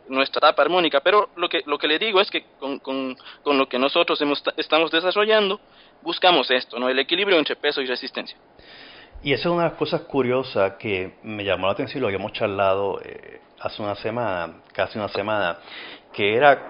[0.09, 3.59] nuestra etapa armónica, pero lo que, lo que le digo es que con, con, con
[3.59, 5.61] lo que nosotros hemos, estamos desarrollando,
[6.03, 6.89] buscamos esto, ¿no?
[6.89, 8.37] el equilibrio entre peso y resistencia.
[9.27, 12.33] Y esa es una de las cosas curiosas que me llamó la atención, lo habíamos
[12.33, 15.59] charlado eh, hace una semana, casi una semana,
[16.13, 16.63] que era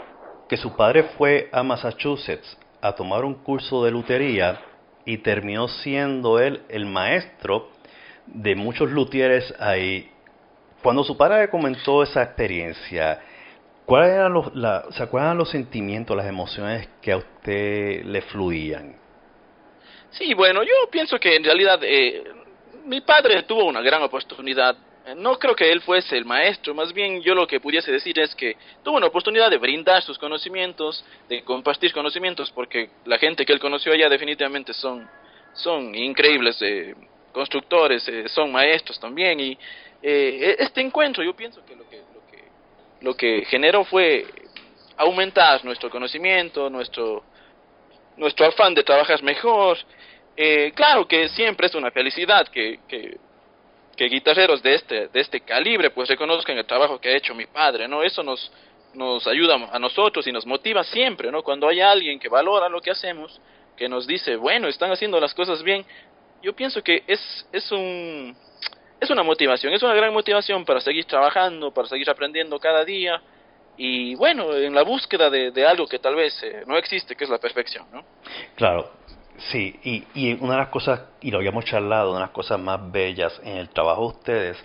[0.49, 4.59] que su padre fue a Massachusetts a tomar un curso de lutería
[5.05, 7.69] y terminó siendo él el maestro
[8.25, 10.11] de muchos luthieres ahí.
[10.83, 13.21] Cuando su padre comentó esa experiencia,
[13.85, 18.97] ¿cuáles eran los, la, ¿se acuerdan los sentimientos, las emociones que a usted le fluían?
[20.09, 22.25] Sí, bueno, yo pienso que en realidad eh,
[22.87, 24.77] mi padre tuvo una gran oportunidad.
[25.17, 28.35] No creo que él fuese el maestro, más bien yo lo que pudiese decir es
[28.35, 33.53] que tuvo una oportunidad de brindar sus conocimientos, de compartir conocimientos, porque la gente que
[33.53, 35.09] él conoció allá definitivamente son,
[35.53, 36.97] son increíbles eh,
[37.31, 39.57] constructores, eh, son maestros también, y
[40.03, 42.45] eh, este encuentro yo pienso que lo que, lo que,
[43.01, 44.27] lo que generó fue
[44.97, 47.23] aumentar nuestro conocimiento, nuestro,
[48.17, 49.79] nuestro afán de trabajar mejor,
[50.37, 53.19] eh, claro que siempre es una felicidad que, que,
[54.09, 57.89] guitarreros de este, de este calibre pues reconozcan el trabajo que ha hecho mi padre,
[57.89, 58.03] ¿no?
[58.03, 58.53] Eso nos,
[58.93, 61.43] nos ayuda a nosotros y nos motiva siempre, ¿no?
[61.43, 63.41] Cuando hay alguien que valora lo que hacemos,
[63.77, 65.85] que nos dice, bueno, están haciendo las cosas bien,
[66.43, 68.37] yo pienso que es, es un
[69.01, 73.21] es una motivación, es una gran motivación para seguir trabajando, para seguir aprendiendo cada día
[73.77, 77.31] y bueno, en la búsqueda de, algo que tal vez eh, no existe, que es
[77.31, 78.05] la perfección, ¿no?
[78.55, 78.91] Claro,
[79.39, 82.59] sí, y, y una de las cosas, y lo habíamos charlado, una de las cosas
[82.59, 84.65] más bellas en el trabajo de ustedes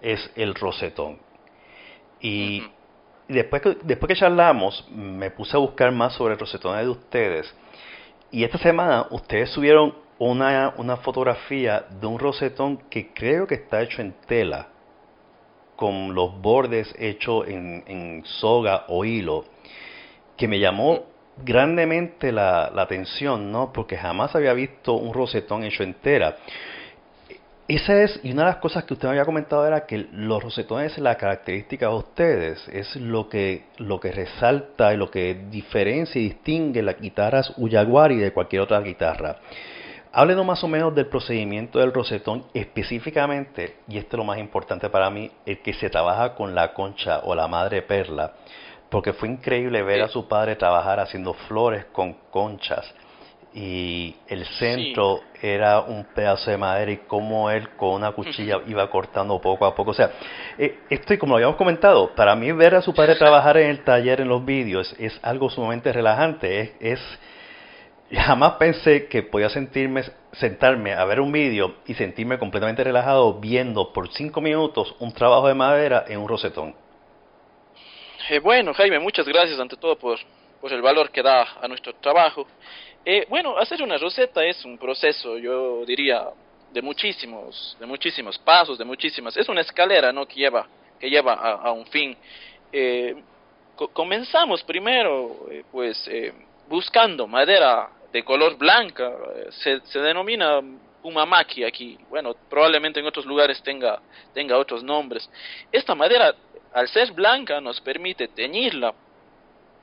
[0.00, 1.18] es el rosetón.
[2.20, 2.62] Y
[3.28, 7.54] después, que, después que charlamos, me puse a buscar más sobre el rosetón de ustedes.
[8.30, 13.82] Y esta semana ustedes subieron una, una fotografía de un rosetón que creo que está
[13.82, 14.68] hecho en tela,
[15.76, 19.44] con los bordes hechos en, en soga o hilo,
[20.36, 21.04] que me llamó
[21.44, 23.72] grandemente la, atención, ¿no?
[23.72, 26.36] Porque jamás había visto un rosetón hecho en tela.
[27.68, 30.40] Esa es, y una de las cosas que usted me había comentado era que los
[30.40, 36.20] rosetones, la característica de ustedes, es lo que, lo que resalta y lo que diferencia
[36.20, 39.38] y distingue las guitarras Uyaguari de cualquier otra guitarra.
[40.12, 44.88] Háblenos más o menos del procedimiento del rosetón, específicamente, y este es lo más importante
[44.88, 48.32] para mí, el que se trabaja con la concha o la madre perla,
[48.96, 52.94] porque fue increíble ver a su padre trabajar haciendo flores con conchas
[53.52, 58.88] y el centro era un pedazo de madera y cómo él con una cuchilla iba
[58.88, 59.90] cortando poco a poco.
[59.90, 60.12] O sea,
[60.56, 63.68] eh, esto y como lo habíamos comentado, para mí ver a su padre trabajar en
[63.68, 66.72] el taller en los vídeos es algo sumamente relajante.
[66.80, 66.98] Es,
[68.08, 73.40] es jamás pensé que podía sentirme sentarme a ver un vídeo y sentirme completamente relajado
[73.40, 76.85] viendo por cinco minutos un trabajo de madera en un rosetón.
[78.28, 80.18] Eh, bueno, Jaime, muchas gracias ante todo por,
[80.60, 82.44] por el valor que da a nuestro trabajo.
[83.04, 86.26] Eh, bueno, hacer una roseta es un proceso, yo diría,
[86.72, 89.36] de muchísimos, de muchísimos pasos, de muchísimas.
[89.36, 90.26] Es una escalera, ¿no?
[90.26, 90.66] Que lleva,
[90.98, 92.16] que lleva a, un fin.
[92.72, 93.14] Eh,
[93.92, 96.10] comenzamos primero, eh, pues,
[96.68, 99.12] buscando madera de color blanca.
[99.50, 100.60] Se, se denomina
[101.06, 101.96] umamaki aquí.
[102.10, 104.00] Bueno, probablemente en otros lugares tenga,
[104.34, 105.30] tenga otros nombres.
[105.70, 106.34] Esta madera,
[106.72, 108.94] al ser blanca, nos permite teñirla.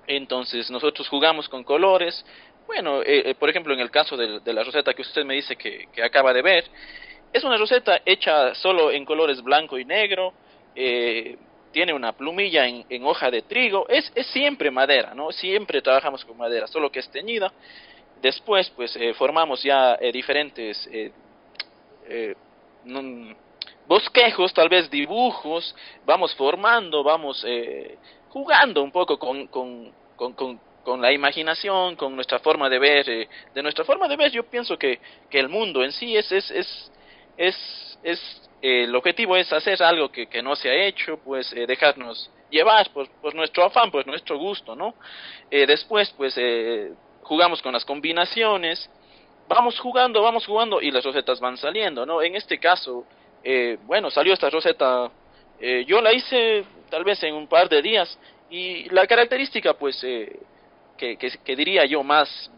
[0.07, 2.25] Entonces nosotros jugamos con colores,
[2.67, 5.55] bueno, eh, eh, por ejemplo, en el caso de, la roseta que usted me dice
[5.55, 6.65] que, acaba de ver,
[7.31, 10.33] es una roseta hecha solo en colores blanco y negro,
[10.75, 11.37] eh,
[11.71, 15.31] tiene una plumilla en, hoja de trigo, es, es siempre madera, ¿no?
[15.31, 17.51] Siempre trabajamos con madera, solo que es teñida.
[18.21, 20.89] Después, pues, formamos ya diferentes
[23.87, 27.45] bosquejos, tal vez dibujos, vamos formando, vamos
[28.29, 33.29] jugando un poco con, con, con con la imaginación, con nuestra forma de ver, eh,
[33.53, 36.51] de nuestra forma de ver, yo pienso que, que el mundo en sí es, es,
[36.51, 36.91] es,
[37.37, 41.51] es, es eh, el objetivo es hacer algo que, que no se ha hecho, pues
[41.53, 44.93] eh, dejarnos llevar por, por, nuestro afán, por nuestro gusto, ¿no?
[45.49, 46.35] después, pues
[47.21, 48.89] jugamos con las combinaciones,
[49.47, 52.21] vamos jugando, vamos jugando y las rosetas van saliendo, ¿no?
[52.21, 53.05] En este caso,
[53.85, 55.11] bueno, salió esta roseta,
[55.85, 58.17] yo la hice tal vez en un par de días
[58.49, 59.99] y la característica, pues,
[60.97, 62.51] que, diría yo más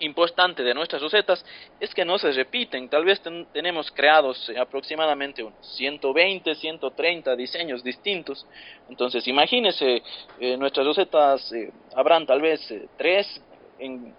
[0.00, 1.44] importante de nuestras rosetas
[1.80, 2.88] es que no se repiten.
[2.88, 3.20] Tal vez
[3.52, 8.46] tenemos creados eh, aproximadamente unos 120, 130 diseños distintos.
[8.88, 10.02] Entonces, imagínese,
[10.40, 12.60] eh, nuestras rosetas eh, habrán tal vez
[12.96, 13.40] tres
[13.78, 14.14] en,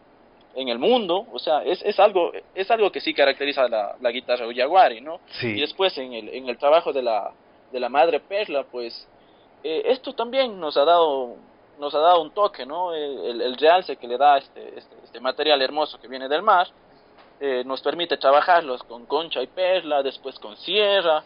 [0.58, 1.26] en el mundo.
[1.32, 5.22] O sea, es, es, algo, es algo que sí caracteriza la, la guitarra Uyaguari, ¿no?
[5.41, 7.32] Y después en el, en el trabajo de la,
[7.72, 9.08] de la madre perla, pues
[9.63, 11.36] esto también nos ha dado
[11.80, 12.93] nos ha dado un toque, ¿no?
[12.93, 16.67] El, el realce que le da este, este, este, material hermoso que viene del mar,
[17.39, 21.24] eh, nos permite trabajarlos con concha y perla, después con sierra.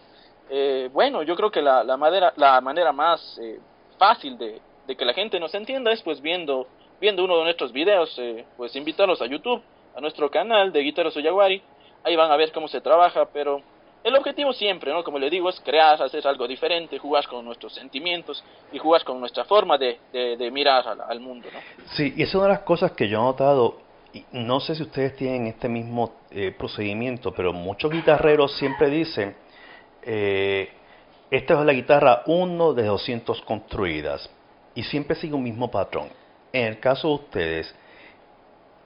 [0.50, 3.60] Eh, bueno, yo creo que la, la, madera, la manera más eh,
[3.98, 6.68] fácil de, de, que la gente nos entienda es pues viendo,
[7.02, 8.16] viendo uno de nuestros videos,
[8.56, 9.62] pues invitarlos a YouTube,
[9.96, 11.62] a nuestro canal de Guitarras Oyaguari,
[12.04, 13.62] ahí van a ver cómo se trabaja, pero
[14.04, 15.04] el objetivo siempre, ¿no?
[15.04, 19.20] Como le digo, es crear, hacer algo diferente, jugar con nuestros sentimientos y jugar con
[19.20, 21.48] nuestra forma de, de, mirar al, mundo.
[21.94, 23.80] Sí, y es una de las cosas que yo he notado,
[24.14, 29.36] y no sé si ustedes tienen este mismo eh, procedimiento, pero muchos guitarreros siempre dicen,
[30.04, 30.70] eh,
[31.30, 34.30] esta es la guitarra 1 de 200 construidas,
[34.74, 36.10] y siempre sigue un mismo patrón.
[36.54, 37.76] En el caso de ustedes,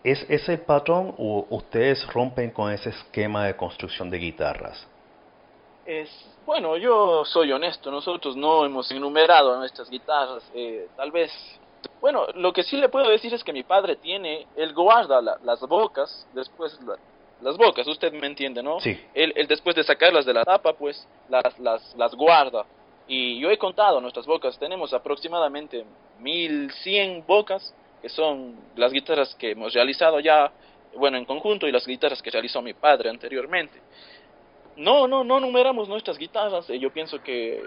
[0.03, 4.87] ¿es ese el patrón o ustedes rompen con ese esquema de construcción de guitarras?
[5.85, 6.09] Es,
[6.45, 11.31] bueno, yo soy honesto, nosotros no hemos enumerado nuestras guitarras, eh, tal vez,
[12.01, 15.59] bueno, lo que sí le puedo decir es que mi padre tiene, él guarda las
[15.61, 16.79] bocas, después
[17.41, 18.79] las bocas, usted me entiende, ¿no?
[18.79, 18.99] Sí.
[19.13, 22.65] Él, él, después de sacarlas de la tapa, pues las, las, las guarda.
[23.07, 25.85] Y yo he contado nuestras bocas, tenemos aproximadamente
[26.19, 30.51] 1100 bocas, que son las guitarras que hemos realizado ya,
[30.95, 33.79] bueno, en conjunto, y las guitarras que realizó mi padre anteriormente.
[34.75, 37.61] No, no, no numeramos nuestras guitarras, yo pienso que,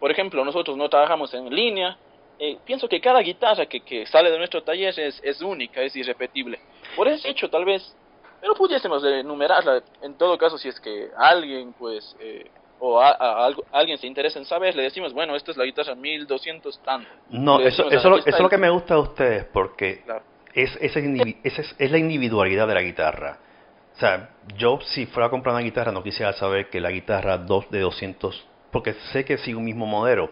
[0.00, 1.98] por ejemplo, nosotros no trabajamos en línea,
[2.38, 5.94] eh, pienso que cada guitarra que, que sale de nuestro taller es, es única, es
[5.96, 6.60] irrepetible.
[6.96, 7.94] Por ese hecho, tal vez,
[8.40, 13.98] pero pudiésemos enumerarla, en todo caso, si es que alguien, pues, eh, o a, alguien
[13.98, 17.08] se interesa en saber, le decimos, bueno, esta es la guitarra 1200 tanto.
[17.30, 20.02] No, eso, eso, eso es lo que me gusta de ustedes, porque
[20.54, 23.38] es, es, es, es, la individualidad de la guitarra.
[23.94, 27.38] O sea, yo si fuera a comprar una guitarra no quisiera saber que la guitarra
[27.38, 30.30] 2 de 200, porque sé que sigue un mismo modelo.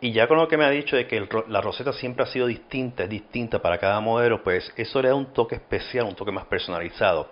[0.00, 2.46] Y ya con lo que me ha dicho de que la roseta siempre ha sido
[2.46, 6.30] distinta, es distinta para cada modelo, pues eso le da un toque especial, un toque
[6.30, 7.30] más personalizado.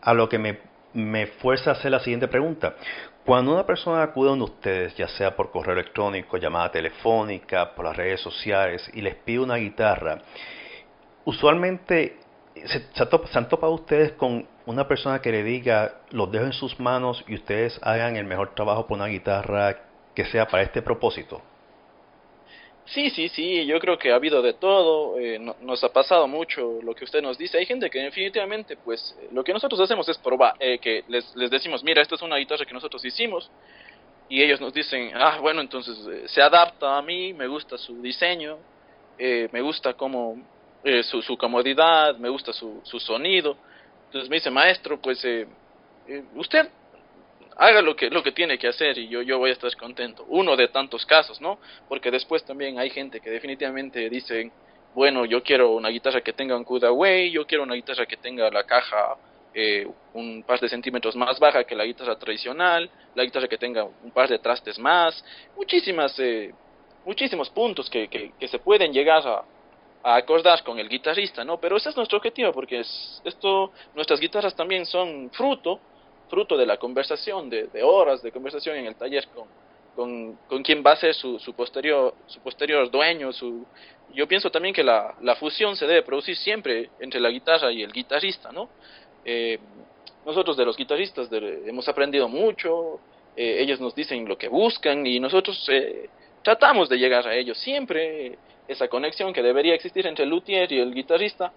[0.00, 0.58] A lo que me,
[0.92, 2.74] me fuerza a hacer la siguiente pregunta.
[3.24, 7.74] Cuando una persona acude a uno de ustedes, ya sea por correo electrónico, llamada telefónica,
[7.74, 10.22] por las redes sociales, y les pide una guitarra,
[11.24, 12.18] usualmente
[12.54, 16.78] se, se, han topado ustedes con una persona que le diga, los dejo en sus
[16.80, 19.76] manos y ustedes hagan el mejor trabajo por una guitarra
[20.14, 21.42] que sea para este propósito.
[22.92, 26.80] Sí, sí, sí, yo creo que ha habido de todo, eh, nos ha pasado mucho
[26.82, 27.56] lo que usted nos dice.
[27.58, 31.36] Hay gente que definitivamente, pues, eh, lo que nosotros hacemos es probar, eh, que les,
[31.36, 33.48] les decimos, mira, esta es una guitarra que nosotros hicimos,
[34.28, 35.96] y ellos nos dicen, ah, bueno, entonces
[36.32, 38.58] se adapta a mí, me gusta su diseño,
[39.18, 40.36] me gusta como
[41.02, 43.56] su, su comodidad, me gusta su, su sonido.
[44.06, 45.26] Entonces me dice, maestro, pues,
[46.36, 46.70] usted
[47.60, 50.24] haga lo que, lo que tiene que hacer y yo, yo voy a estar contento.
[50.28, 51.58] Uno de tantos casos, ¿no?
[51.90, 54.50] Porque después también hay gente que definitivamente dicen,
[54.94, 58.50] bueno, yo quiero una guitarra que tenga un cutaway, yo quiero una guitarra que tenga
[58.50, 59.14] la caja
[59.52, 63.84] eh, un par de centímetros más baja que la guitarra tradicional, la guitarra que tenga
[63.84, 65.22] un par de trastes más,
[65.54, 66.54] muchísimas, eh,
[67.04, 69.44] muchísimos puntos que, que, que se pueden llegar a,
[70.02, 71.60] a acordar con el guitarrista, ¿no?
[71.60, 75.78] Pero ese es nuestro objetivo, porque es, esto, nuestras guitarras también son fruto
[76.30, 79.48] fruto de la conversación, de, horas de conversación en el taller con,
[79.94, 83.32] con, con quien va a ser su, su, posterior, su posterior dueño.
[83.32, 83.66] Su,
[84.14, 87.82] yo pienso también que la, la fusión se debe producir siempre entre la guitarra y
[87.82, 88.70] el guitarrista, ¿no?
[89.24, 89.58] Eh,
[90.24, 93.00] nosotros de los guitarristas hemos aprendido mucho,
[93.36, 96.08] eh, ellos nos dicen lo que buscan y nosotros eh,
[96.42, 98.38] tratamos de llegar a ellos siempre.
[98.68, 101.52] Esa conexión que debería existir entre el luthier y el guitarrista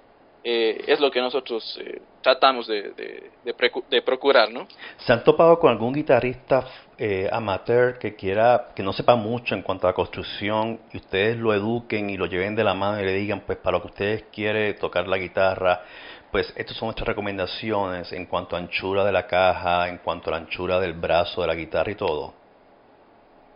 [0.46, 4.68] eh, es lo que nosotros eh, tratamos de, de, procurar, ¿no?
[4.98, 9.62] ¿Se han topado con algún guitarrista eh, amateur que quiera, que no sepa mucho en
[9.62, 13.06] cuanto a la construcción y ustedes lo eduquen y lo lleven de la mano y
[13.06, 15.82] le digan, pues para lo que ustedes quieren tocar la guitarra,
[16.30, 20.32] pues estas son nuestras recomendaciones en cuanto a anchura de la caja, en cuanto a
[20.32, 22.34] la anchura del brazo de la guitarra y todo?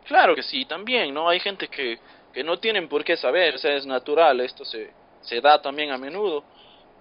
[0.06, 1.28] Claro que sí, también, ¿no?
[1.28, 2.00] Hay gente que,
[2.32, 5.92] que no tienen por qué saber, o sea, es natural, esto se, se da también
[5.92, 6.46] a menudo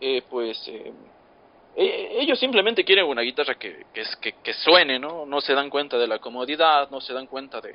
[0.01, 0.93] eh, pues eh,
[1.77, 5.27] e, ellos simplemente quieren una guitarra que, que, que, suene, ¿no?
[5.27, 7.75] No se dan cuenta de la comodidad, no se dan cuenta de,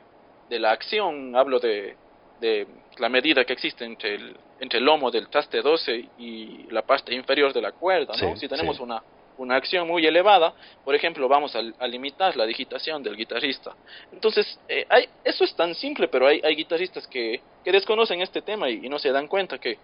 [0.49, 1.95] de la acción, hablo de,
[2.39, 6.81] de la medida que existe entre el, entre el lomo del traste 12 y la
[6.81, 8.35] parte inferior de la cuerda, ¿no?
[8.35, 9.01] si tenemos una,
[9.37, 10.53] una acción muy elevada,
[10.83, 13.75] por ejemplo, vamos a, limitar la digitación del guitarrista.
[14.11, 18.41] Entonces, eh, hay, eso es tan simple, pero hay, hay guitarristas que, que desconocen este
[18.41, 19.77] tema y no se dan cuenta que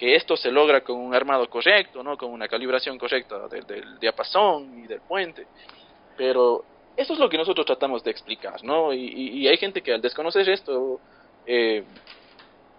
[0.00, 2.16] que esto se logra con un armado correcto, ¿no?
[2.16, 5.46] con una calibración correcta del, diapasón y del puente.
[6.16, 6.64] Pero
[6.96, 8.94] eso es lo que nosotros tratamos de explicar, ¿no?
[8.94, 11.00] Y, hay gente que al desconocer esto,
[11.44, 11.84] eh,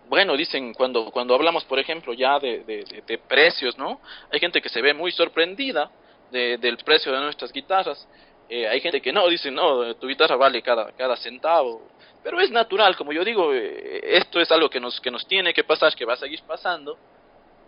[0.09, 2.63] bueno, dicen, cuando, cuando hablamos, por ejemplo, ya de,
[3.05, 4.01] de, precios, ¿no?
[4.31, 5.91] Hay gente que se ve muy sorprendida
[6.31, 8.07] del precio de nuestras guitarras.
[8.49, 11.83] Eh, hay gente que no, dice, no, tu guitarra vale cada, cada centavo.
[12.23, 15.53] Pero es natural, como yo digo, eh, esto es algo que nos, que nos tiene
[15.53, 16.97] que pasar, que va a seguir pasando.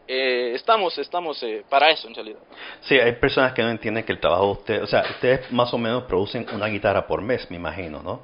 [0.05, 2.39] Eh, estamos estamos eh, para eso en realidad.
[2.81, 5.73] Sí, hay personas que no entienden que el trabajo de ustedes, o sea, ustedes más
[5.73, 8.21] o menos producen una guitarra por mes, me imagino, ¿no?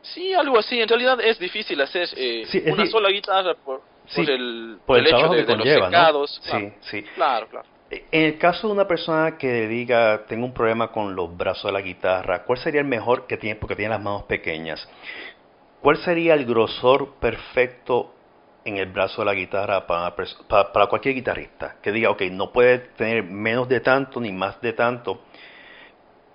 [0.00, 0.80] Sí, algo así.
[0.80, 3.82] En realidad es difícil hacer eh, una sola guitarra por,
[4.14, 6.40] por el, por el, hecho de, los secados.
[6.42, 7.02] Sí, sí.
[7.14, 7.66] Claro, claro.
[7.90, 11.72] En el caso de una persona que diga, tengo un problema con los brazos de
[11.72, 14.88] la guitarra, ¿cuál sería el mejor que tiene, porque tiene las manos pequeñas?
[15.84, 18.14] ¿Cuál sería el grosor perfecto
[18.64, 21.76] en el brazo de la guitarra para, cualquier guitarrista?
[21.82, 25.20] Que diga, ok, no puede tener menos de tanto ni más de tanto,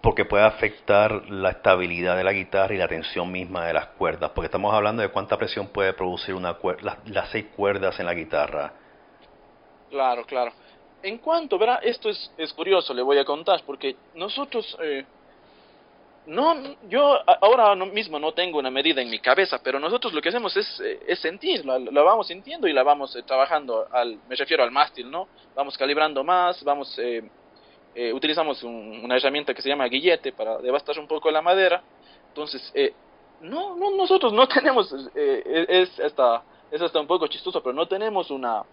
[0.03, 4.29] porque puede afectar la estabilidad de la guitarra y la tensión misma de las cuerdas,
[4.35, 8.13] porque estamos hablando de cuánta presión puede producir una cuerda, las, seis cuerdas en la
[8.13, 8.71] guitarra.
[9.89, 10.51] Claro, claro.
[11.01, 14.77] En cuanto, verá, esto es, es curioso, le voy a contar, porque nosotros...
[14.83, 15.05] Eh,
[16.25, 16.55] no,
[16.87, 20.55] yo ahora mismo no tengo una medida en mi cabeza, pero nosotros lo que hacemos
[20.55, 24.63] es, eh, es sentir, la, vamos sintiendo y la vamos eh, trabajando, al, me refiero
[24.63, 25.27] al mástil, ¿no?
[25.55, 27.23] Vamos calibrando más, vamos, eh,
[28.13, 31.81] utilizamos una herramienta que se llama guillete para devastar un poco la madera,
[32.27, 32.73] entonces,
[33.41, 38.29] no, no, nosotros no tenemos, es, hasta, es hasta un poco chistoso, pero no tenemos
[38.29, 38.63] una,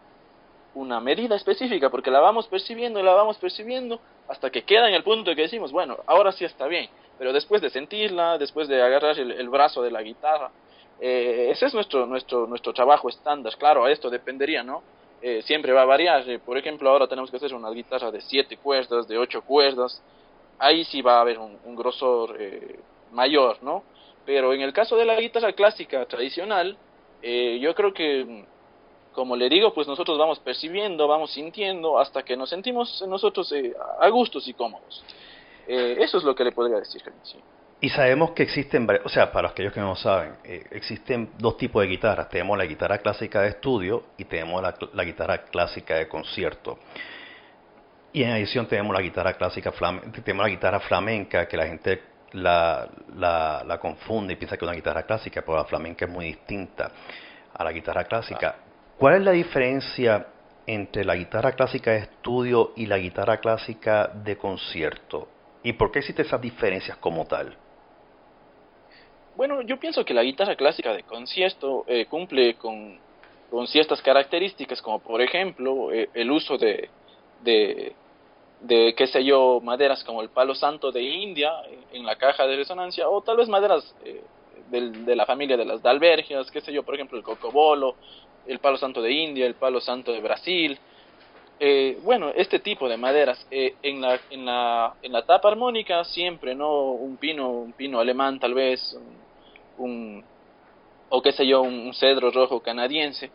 [0.74, 4.94] una medida específica, porque la vamos percibiendo y la vamos percibiendo hasta que queda en
[4.94, 6.88] el punto que decimos, bueno, ahora sí está bien,
[7.18, 10.50] pero después de sentirla, después de agarrar el, brazo de la guitarra,
[11.00, 14.82] eh, ese es nuestro, nuestro, nuestro trabajo estándar, claro, esto dependería, ¿no?
[15.22, 18.20] Eh, siempre va a variar, eh, por ejemplo, ahora tenemos que hacer una guitarra de
[18.20, 20.02] siete cuerdas, de ocho cuerdas,
[20.58, 22.38] ahí sí va a haber un, grosor
[23.12, 23.82] mayor, ¿no?
[24.24, 26.76] Pero en el caso de la guitarra clásica tradicional,
[27.22, 28.44] yo creo que
[29.16, 33.74] como le digo, pues nosotros vamos percibiendo, vamos sintiendo hasta que nos sentimos nosotros eh,
[33.98, 35.02] a gustos y cómodos.
[35.66, 37.02] Eh, eso es lo que le podría decir.
[37.80, 41.82] Y sabemos que existen, o sea, para aquellos que no saben, eh, existen dos tipos
[41.82, 42.28] de guitarras.
[42.28, 46.78] Tenemos la guitarra clásica de estudio y tenemos la, guitarra clásica de concierto.
[48.12, 49.72] Y en adición tenemos la guitarra clásica,
[50.24, 52.02] tenemos la guitarra flamenca, que la gente
[52.32, 56.26] la, la, confunde y piensa que es una guitarra clásica, pero la flamenca es muy
[56.26, 56.90] distinta
[57.52, 58.56] a la guitarra clásica.
[58.96, 60.28] ¿Cuál es la diferencia
[60.66, 65.28] entre la guitarra clásica de estudio y la guitarra clásica de concierto?
[65.66, 67.56] ¿Y por qué existen esas diferencias como tal?
[69.34, 73.00] Bueno, yo pienso que la guitarra clásica de concierto eh, cumple con,
[73.66, 76.88] ciertas características, como por ejemplo eh, el uso de,
[77.42, 77.96] de,
[78.60, 81.50] de, qué sé yo, maderas como el palo santo de India
[81.92, 84.22] en la caja de resonancia, o tal vez maderas eh,
[84.70, 87.96] de la familia de las dalbergias, qué sé yo, por ejemplo el cocobolo,
[88.46, 90.78] el palo santo de India, el palo santo de Brasil.
[91.58, 93.46] Eh, bueno, este tipo de maderas.
[93.50, 96.90] Eh, en, la, en, la, en la tapa armónica siempre, ¿no?
[96.92, 98.98] Un pino, un pino alemán tal vez,
[99.78, 100.22] un,
[101.08, 103.30] o qué sé yo, un, cedro rojo canadiense.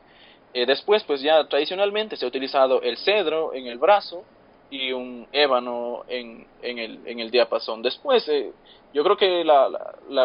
[0.53, 4.23] Eh, después, pues ya tradicionalmente se ha utilizado el cedro en el brazo
[4.69, 7.81] y un ébano en, en, el, en el diapasón.
[7.81, 8.51] Después, eh,
[8.93, 9.69] yo creo que la,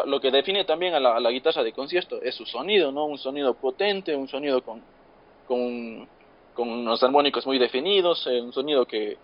[0.04, 3.06] lo que define también a la, guitarra de concierto es su sonido, ¿no?
[3.06, 4.82] Un sonido potente, un sonido con,
[5.46, 6.08] con,
[6.56, 9.18] con unos armónicos muy definidos, eh, un sonido que,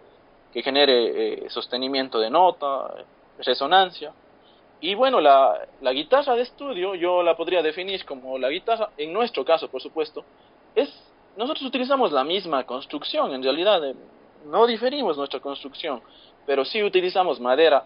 [0.53, 2.95] genere eh, sostenimiento de nota,
[3.39, 4.13] resonancia.
[4.83, 9.45] Y bueno, la, guitarra de estudio yo la podría definir como la guitarra, en nuestro
[9.45, 10.25] caso por supuesto,
[10.75, 10.93] es
[11.37, 13.81] nosotros utilizamos la misma construcción en realidad
[14.45, 16.03] no diferimos nuestra construcción,
[16.45, 17.85] pero sí utilizamos madera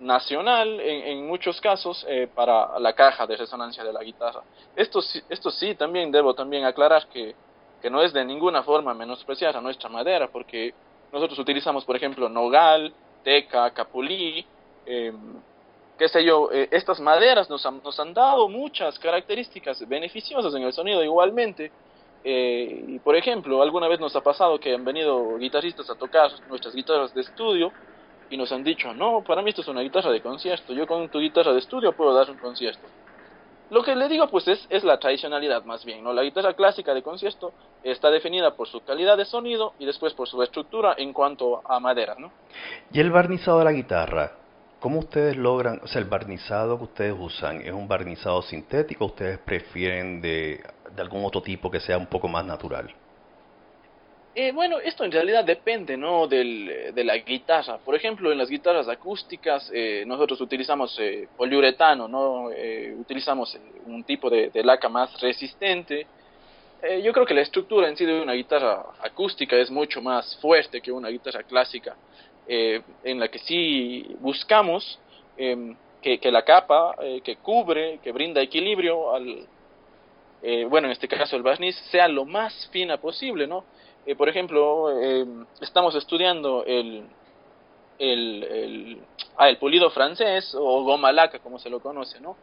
[0.00, 4.42] nacional en, muchos casos eh, para la caja de resonancia de la guitarra.
[4.74, 7.34] Esto, esto sí, también debo también aclarar que,
[7.80, 10.74] que no es de ninguna forma menospreciar a nuestra madera, porque
[11.12, 14.44] nosotros utilizamos, por ejemplo, nogal, teca, capulí,
[14.86, 15.12] eh,
[15.98, 20.72] qué sé yo, eh, estas maderas nos nos han dado muchas características beneficiosas en el
[20.72, 21.70] sonido igualmente,
[22.28, 26.28] eh, y por ejemplo, alguna vez nos ha pasado que han venido guitarristas a tocar
[26.48, 27.72] nuestras guitarras de estudio
[28.28, 31.08] y nos han dicho, no, para mí esto es una guitarra de concierto, yo con
[31.08, 32.84] tu guitarra de estudio puedo dar un concierto.
[33.70, 36.12] Lo que le digo pues es, es la tradicionalidad más bien, ¿no?
[36.12, 37.52] La guitarra clásica de concierto
[37.82, 41.80] está definida por su calidad de sonido y después por su estructura en cuanto a
[41.80, 42.30] madera, ¿no?
[42.92, 44.32] ¿Y el barnizado de la guitarra?
[44.78, 49.06] ¿Cómo ustedes logran, o sea, el barnizado que ustedes usan, es un barnizado sintético?
[49.06, 50.62] ¿Ustedes prefieren de
[50.96, 52.92] de algún otro tipo que sea un poco más natural?
[54.38, 56.28] Eh, bueno, esto en realidad depende, ¿no?
[56.28, 57.78] Del, de la guitarra.
[57.78, 62.50] Por ejemplo, en las guitarras acústicas eh, nosotros utilizamos eh, poliuretano, ¿no?
[62.98, 66.06] utilizamos un tipo de, laca más resistente.
[67.02, 70.82] yo creo que la estructura en sí de una guitarra acústica es mucho más fuerte
[70.82, 71.96] que una guitarra clásica,
[72.46, 74.98] en la que sí buscamos
[75.38, 79.46] em, que, que, la capa que cubre, que brinda equilibrio al,
[80.42, 83.64] eh, bueno, en este caso el barniz, sea lo más fina posible, ¿no?
[84.06, 85.26] Eh, por ejemplo, eh,
[85.60, 87.04] estamos estudiando el,
[87.98, 88.98] el, el,
[89.36, 92.36] ah, el pulido francés o goma laca, como se lo conoce, ¿no?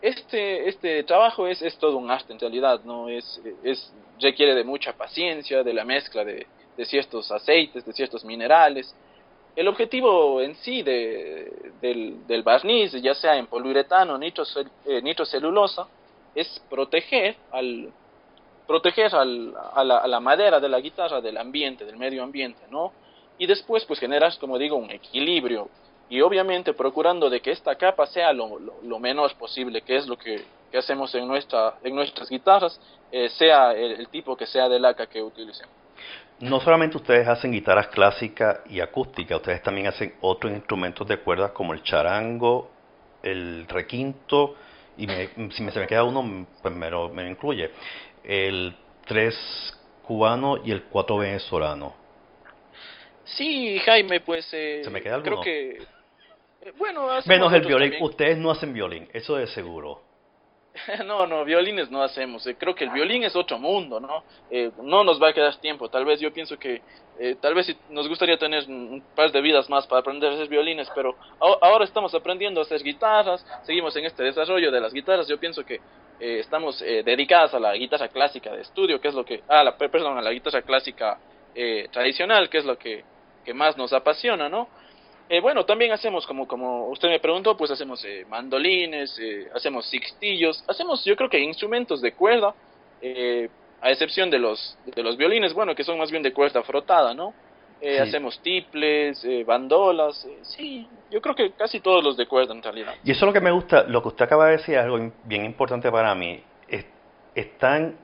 [0.00, 3.08] Este, este trabajo es, es todo un arte en realidad, ¿no?
[3.08, 6.46] Es, es, requiere de mucha paciencia, de la mezcla de,
[6.76, 8.94] de ciertos aceites, de ciertos minerales.
[9.56, 14.70] El objetivo en sí de, del, del barniz, ya sea en poliuretano, nitrocel,
[15.02, 15.88] nitrocelulosa,
[16.34, 17.92] es proteger al
[18.66, 22.92] proteger al, a, la, madera de la guitarra del ambiente, del medio ambiente, ¿no?
[23.38, 25.68] Y después pues generas, como digo, un equilibrio
[26.08, 30.18] y obviamente procurando de que esta capa sea lo, lo, menos posible, que es lo
[30.18, 30.44] que,
[30.76, 32.78] hacemos en, nuestra, en nuestras guitarras,
[33.10, 35.74] eh, sea el, tipo que sea de laca que utilicemos.
[36.40, 41.52] no solamente ustedes hacen guitarras clásicas y acústicas, ustedes también hacen otros instrumentos de cuerdas
[41.52, 42.70] como el charango,
[43.22, 44.54] el requinto,
[44.96, 45.06] y
[45.50, 47.70] si me, se me queda uno, pues me lo, me incluye,
[48.24, 48.74] el
[49.06, 49.36] tres
[50.02, 51.94] cubano y el cuatro venezolano.
[53.24, 55.78] Sí, Jaime, pues eh, ¿Se me queda creo que...
[56.60, 60.00] Eh, bueno, Menos el violín, ustedes no hacen violín, eso de seguro.
[61.06, 62.46] no, no, violines no hacemos.
[62.46, 64.24] Eh, creo que el violín es otro mundo, ¿no?
[64.50, 65.88] Eh, no nos va a quedar tiempo.
[65.88, 66.80] Tal vez yo pienso que,
[67.18, 70.48] eh, tal vez nos gustaría tener un par de vidas más para aprender a hacer
[70.48, 75.28] violines, pero ahora estamos aprendiendo a hacer guitarras, seguimos en este desarrollo de las guitarras.
[75.28, 75.80] Yo pienso que
[76.18, 80.16] estamos dedicadas a la guitarra clásica de estudio, que es lo que, ah, la, perdón,
[80.16, 81.18] a la guitarra clásica
[81.90, 83.04] tradicional, que es lo que,
[83.44, 84.68] que más nos apasiona, ¿no?
[85.28, 89.86] Eh, bueno, también hacemos, como, como usted me preguntó, pues hacemos eh, mandolines, eh, hacemos
[89.86, 92.54] sixtillos, hacemos yo creo que instrumentos de cuerda,
[93.80, 97.14] a excepción de los, de los violines, bueno, que son más bien de cuerda frotada,
[97.14, 97.34] ¿no?
[98.00, 102.94] Hacemos tiples, bandolas, sí, yo creo que casi todos los de cuerda en realidad.
[103.02, 105.44] Y eso es lo que me gusta, lo que usted acaba de decir, algo bien
[105.44, 106.86] importante para mí, es,
[107.34, 107.96] están,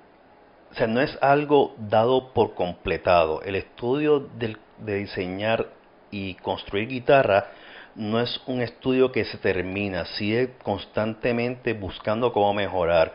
[0.72, 5.77] o sea, no es algo dado por completado, el estudio del, de diseñar
[6.10, 7.48] y construir guitarra
[7.94, 13.12] no es un estudio que se termina, sigue constantemente buscando cómo mejorar.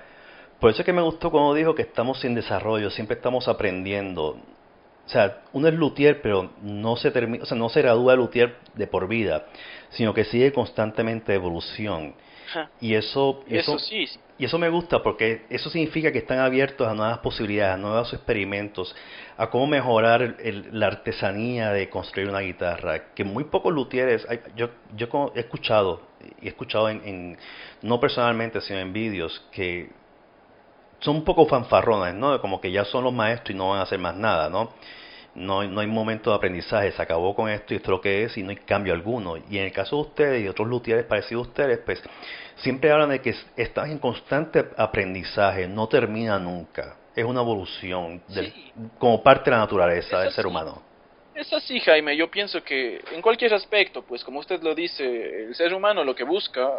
[0.60, 4.38] Por eso es que me gustó cuando dijo que estamos en desarrollo, siempre estamos aprendiendo.
[5.06, 8.58] O sea, uno es luthier, pero no se termina, o sea, no se gradúa luthier
[8.76, 9.46] de por vida,
[9.89, 12.14] sino que sigue constantemente evolución.
[12.82, 14.06] Y eso, eso, sí.
[14.38, 18.14] Y eso me gusta porque eso significa que están abiertos a nuevas posibilidades, a nuevos
[18.14, 18.95] experimentos,
[19.38, 20.38] a cómo mejorar
[20.72, 23.14] la artesanía de construir una guitarra.
[23.14, 26.01] Que muy pocos luthieres, yo, yo he escuchado,
[26.41, 27.38] y he escuchado en,
[27.82, 29.91] no personalmente, sino en vídeos, que
[30.99, 32.39] son un poco fanfarrones, ¿no?
[32.41, 34.72] Como que ya son los maestros y no van a hacer más nada, ¿no?
[35.36, 38.24] No, no hay momento de aprendizaje, se acabó con esto y esto es lo que
[38.24, 39.38] es y no hay cambio alguno.
[39.50, 42.02] Y en el caso de ustedes y otros luthieres parecidos a ustedes, pues
[42.58, 46.98] siempre hablan de que estás en constante aprendizaje, no termina nunca.
[47.16, 48.22] Es una evolución
[48.98, 50.82] como parte de la naturaleza del ser humano.
[51.36, 52.16] Es así, Jaime.
[52.16, 56.16] Yo pienso que en cualquier aspecto, pues como usted lo dice, el ser humano lo
[56.16, 56.70] que busca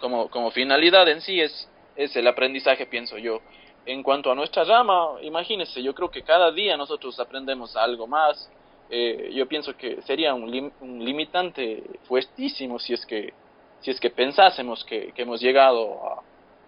[0.00, 3.40] como, como finalidad en sí es, es el aprendizaje, pienso yo.
[3.86, 8.50] En cuanto a nuestra rama, imagínese, yo creo que cada día nosotros aprendemos algo más.
[8.90, 10.50] Eh, yo pienso que sería un,
[11.04, 13.32] limitante fuertísimo si es que
[13.80, 16.00] si es que pensásemos que, hemos llegado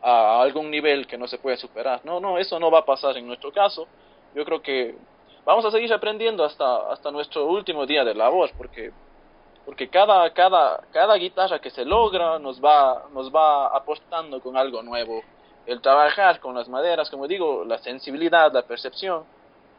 [0.00, 2.00] a, algún nivel que no se puede superar.
[2.04, 3.88] No, no, eso no va a pasar en nuestro caso.
[4.32, 4.94] Yo creo que
[5.44, 8.92] vamos a seguir aprendiendo hasta hasta nuestro último día de labor, porque
[9.66, 14.82] porque cada cada cada guitarra que se logra nos va nos va apostando con algo
[14.84, 15.20] nuevo
[15.68, 19.22] el trabajar con las maderas, como digo, la sensibilidad, la percepción,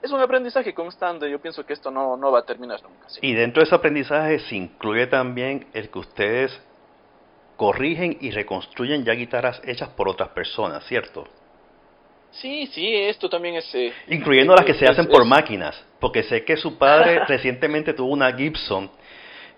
[0.02, 1.30] es un aprendizaje constante.
[1.30, 3.08] Yo pienso que esto no, no va a terminar nunca.
[3.22, 6.62] Y dentro de ese aprendizaje se incluye también el que ustedes
[7.58, 11.28] corrigen y reconstruyen ya guitarras hechas por otras personas, ¿cierto?
[12.32, 13.74] Sí, sí, esto también es...
[13.74, 18.14] Eh, Incluyendo las que se hacen por máquinas, porque sé que su padre recientemente tuvo
[18.14, 18.92] una Gibson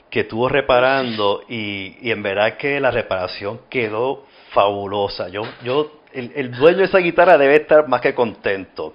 [0.09, 5.29] que estuvo reparando y, y en verdad que la reparación quedó fabulosa.
[5.29, 8.93] Yo, yo el, dueño de esa guitarra debe estar más que contento.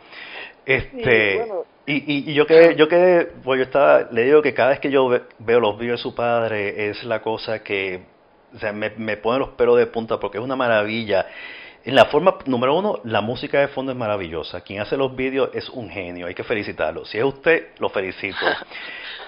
[0.65, 1.47] Este,
[1.87, 4.91] y, y, yo que yo que pues yo estaba, le digo que cada vez que
[4.91, 5.09] yo
[5.39, 8.03] veo los vídeos de su padre es la cosa que
[8.55, 11.27] o sea, me, me pone los pelos de punta porque es una maravilla.
[11.85, 14.61] En la forma, número uno, la música de fondo es maravillosa.
[14.63, 17.05] Quien hace los vídeos es un genio, hay que felicitarlo.
[17.05, 18.37] Si es usted, lo felicito.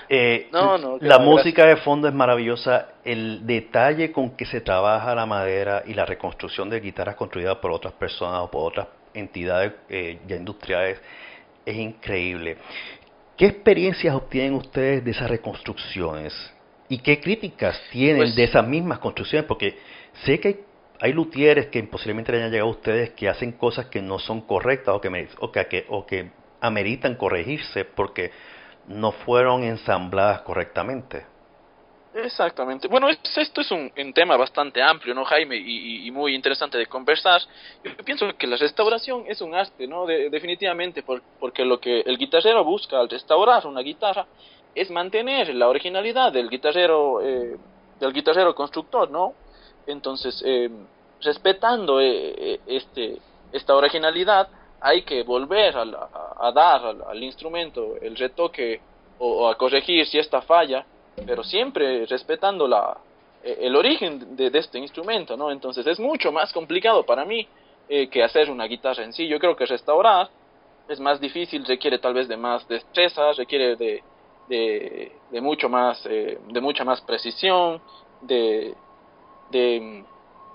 [0.09, 0.49] Eh,
[1.01, 2.89] la música de fondo es maravillosa.
[3.05, 7.71] El detalle con que se trabaja la madera y la reconstrucción de guitarras construidas por
[7.71, 11.01] otras personas o por otras entidades eh, ya industriales
[11.65, 12.57] es increíble.
[13.37, 16.35] ¿Qué experiencias obtienen ustedes de esas reconstrucciones?
[16.89, 19.47] ¿Y qué críticas tienen pues de esas mismas construcciones?
[19.47, 19.79] Porque
[20.25, 20.61] sé que hay
[21.01, 24.41] hay luthieres que posiblemente le hayan llegado a ustedes que hacen cosas que no son
[24.41, 26.31] correctas o que, o que, o que
[26.61, 28.33] ameritan corregirse porque
[28.89, 31.27] no fueron ensambladas correctamente.
[32.15, 32.89] Exactamente.
[32.89, 35.57] Bueno, esto es un, tema bastante amplio, ¿no, Jaime?
[35.57, 37.41] Y, muy interesante de conversar.
[37.85, 40.07] Yo pienso que la restauración es un arte, ¿no?
[40.07, 41.05] definitivamente,
[41.39, 44.27] porque lo que el guitarrero busca al restaurar una guitarra
[44.75, 47.57] es mantener la originalidad del guitarrero, eh,
[48.01, 49.35] del guitarrero constructor, ¿no?
[49.87, 50.71] Entonces, eh,
[51.23, 53.19] respetando eh, eh, este,
[53.53, 54.49] esta originalidad,
[54.81, 58.81] hay que volver a, dar al, instrumento el retoque
[59.19, 60.85] o, a corregir si esta falla,
[61.27, 62.97] pero siempre respetando la,
[63.43, 65.51] el origen de, este instrumento, ¿no?
[65.51, 67.47] Entonces es mucho más complicado para mí
[67.89, 69.27] que hacer una guitarra en sí.
[69.27, 70.29] Yo creo que restaurar
[70.89, 74.03] es más difícil, requiere tal vez de más destreza, requiere de,
[74.49, 77.81] de, mucho más, eh, de mucha más precisión,
[78.23, 78.75] de,
[79.51, 80.05] de,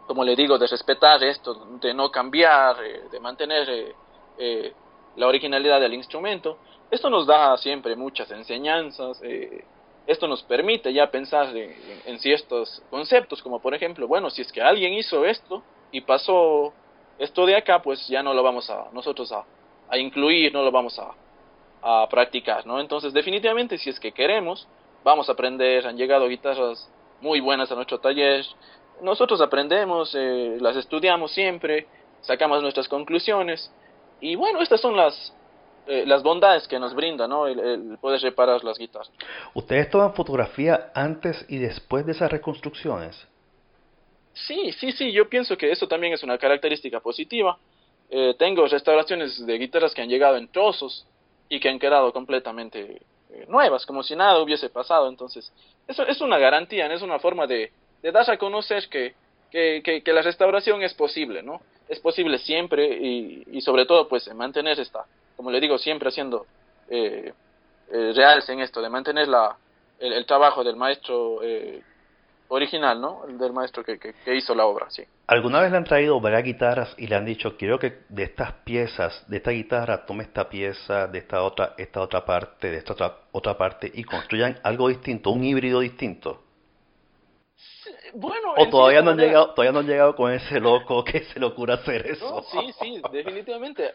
[0.07, 3.95] como le digo, de respetar esto, de no cambiar, eh, de mantener
[4.37, 4.73] eh,
[5.15, 6.57] la originalidad del instrumento.
[6.89, 9.21] Esto nos da siempre muchas enseñanzas,
[10.05, 14.61] esto nos permite ya pensar en, ciertos conceptos, como por ejemplo, bueno, si es que
[14.61, 16.73] alguien hizo esto y pasó
[17.17, 19.45] esto de acá, pues ya no lo vamos a nosotros a,
[19.89, 21.13] a incluir, no lo vamos a,
[21.81, 22.79] a practicar, ¿no?
[22.79, 24.67] Entonces, definitivamente, si es que queremos,
[25.03, 26.89] vamos a aprender, han llegado guitarras
[27.21, 28.45] muy buenas a nuestro taller,
[29.01, 31.87] nosotros aprendemos, eh, las estudiamos siempre,
[32.21, 33.71] sacamos nuestras conclusiones,
[34.23, 35.33] y bueno, estas son las,
[35.85, 37.45] eh, las bondades que nos brinda, ¿no?
[37.45, 39.11] El, poder reparar las guitarras.
[39.53, 43.27] ¿Ustedes toman fotografía antes y después de esas reconstrucciones?
[44.33, 47.57] Sí, sí, sí, yo pienso que eso también es una característica positiva.
[48.09, 51.05] Eh, tengo restauraciones de guitarras que han llegado en trozos
[51.49, 55.09] y que han quedado completamente eh, nuevas, como si nada hubiese pasado.
[55.09, 55.51] Entonces,
[55.85, 59.15] eso es una garantía, es una forma de, de dar a conocer que,
[59.51, 61.61] que, que, la restauración es posible, ¿no?
[61.87, 65.05] Es posible siempre y, sobre todo, pues, mantener esta,
[65.35, 66.45] como le digo, siempre haciendo
[66.89, 67.33] eh,
[67.91, 69.55] eh, en esto, de mantener la,
[69.99, 71.81] el, trabajo del maestro eh,
[72.47, 73.25] original, ¿no?
[73.27, 75.03] El del maestro que, que, hizo la obra, sí.
[75.27, 78.53] ¿Alguna vez le han traído varias guitarras y le han dicho, quiero que de estas
[78.63, 82.93] piezas, de esta guitarra, tome esta pieza, de esta otra, esta otra parte, de esta
[82.93, 86.42] otra, otra parte y construyan algo distinto, un híbrido distinto?
[88.13, 91.39] Bueno, o todavía no han llegado, todavía no han llegado con ese loco que se
[91.39, 92.43] le ocurra hacer eso.
[92.51, 93.93] sí, sí, definitivamente.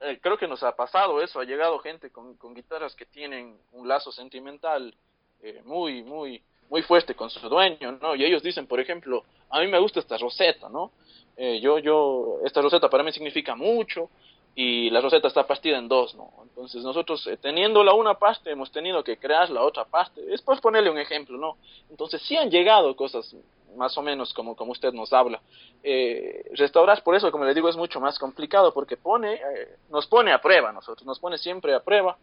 [0.00, 3.56] Eh, creo que nos ha pasado eso, ha llegado gente con, con guitarras que tienen
[3.72, 4.94] un lazo sentimental
[5.42, 8.14] eh, muy, muy, muy fuerte con su dueño, ¿no?
[8.14, 10.92] Y ellos dicen, por ejemplo, a mí me gusta esta roseta, ¿no?
[11.36, 14.10] Eh, yo, yo, esta roseta para mí significa mucho
[14.54, 16.30] y la roseta está partida en dos, ¿no?
[16.42, 20.22] Entonces nosotros, eh, teniendo la una parte, hemos tenido que crear la otra parte.
[20.32, 21.56] Es por ponerle un ejemplo, ¿no?
[21.90, 23.34] Entonces sí han llegado cosas
[23.76, 25.40] más o menos como, como usted nos habla.
[25.82, 30.06] Eh, restaurar, por eso, como le digo, es mucho más complicado porque pone, eh, nos
[30.06, 32.16] pone a prueba nosotros, nos pone siempre a prueba,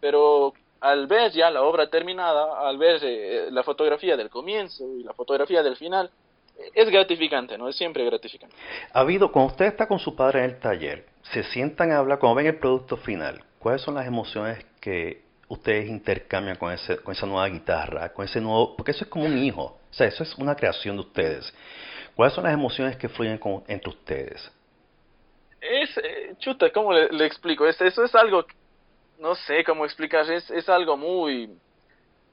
[0.00, 5.02] pero al ver ya la obra terminada, al ver eh, la fotografía del comienzo y
[5.02, 6.10] la fotografía del final,
[6.74, 7.68] es gratificante, ¿no?
[7.68, 8.54] Es siempre gratificante.
[8.92, 12.18] Ha habido, cuando usted está con su padre en el taller, se sientan a hablar,
[12.18, 17.14] cuando ven el producto final, ¿cuáles son las emociones que ustedes intercambian con, ese, con
[17.14, 20.22] esa nueva guitarra, con ese nuevo, porque eso es como un hijo, o sea, eso
[20.22, 21.52] es una creación de ustedes.
[22.14, 24.52] ¿Cuáles son las emociones que fluyen entre ustedes?
[25.60, 27.66] Es, eh, chuta, ¿cómo le, explico?
[27.66, 28.44] Es, eso es algo
[29.18, 31.50] no sé cómo explicar, es, es algo muy,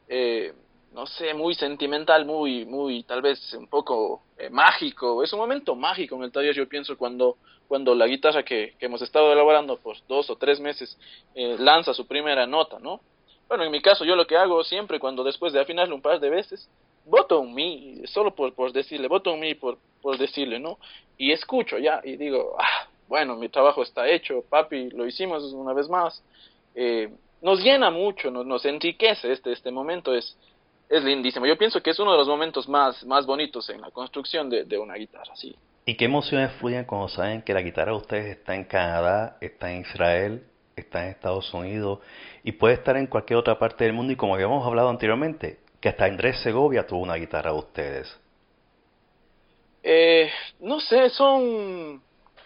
[0.08, 0.54] eh,
[0.96, 5.22] no sé, muy sentimental, muy, muy, tal vez un poco eh, mágico.
[5.22, 7.36] Es un momento mágico en el taller, yo pienso, cuando,
[7.68, 10.98] cuando la guitarra que, que hemos estado elaborando por dos o tres meses
[11.36, 13.02] eh, lanza su primera nota, ¿no?
[13.50, 16.22] Bueno, en mi caso, yo lo que hago siempre, cuando después de afinarlo un par
[16.22, 16.70] de veces,
[17.04, 20.80] voto un mi, solo por, por decirle, voto un mi por, por decirle, ¿no?
[21.18, 25.74] Y escucho ya, y digo, ah, bueno, mi trabajo está hecho, papi, lo hicimos una
[25.74, 26.24] vez más,
[26.74, 27.10] eh,
[27.42, 30.36] nos llena mucho, nos, nos enriquece este, este momento, es,
[30.90, 31.46] es lindísimo.
[31.46, 34.64] Yo pienso que es uno de los momentos más, más bonitos en la construcción de,
[34.66, 35.56] de una guitarra, sí.
[35.86, 39.72] ¿Y qué emociones fluyen cuando saben que la guitarra de ustedes está en Canadá, está
[39.72, 40.44] en Israel,
[40.76, 42.00] está en Estados Unidos
[42.44, 44.12] y puede estar en cualquier otra parte del mundo?
[44.12, 48.20] Y como habíamos hablado anteriormente, que hasta Andrés Segovia tuvo una guitarra de ustedes.
[49.84, 52.02] Eh, no sé, son,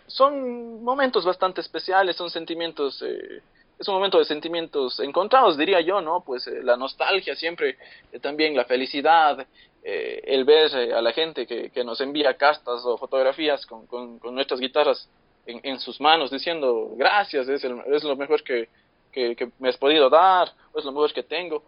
[0.07, 3.41] son momentos bastante especiales, son sentimientos eh,
[3.79, 6.21] es un momento de sentimientos encontrados, diría yo, ¿no?
[6.21, 7.77] Pues eh, la nostalgia siempre,
[8.11, 9.47] eh, también la felicidad,
[9.81, 15.09] eh, el ver a la gente que, nos envía castas o fotografías con, nuestras guitarras
[15.45, 18.67] en, en, sus manos diciendo gracias, es, el, es lo mejor que,
[19.13, 21.63] que, que, me has podido dar, o es lo mejor que tengo.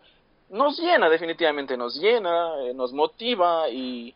[0.50, 4.14] Nos llena, definitivamente, nos llena, nos motiva y,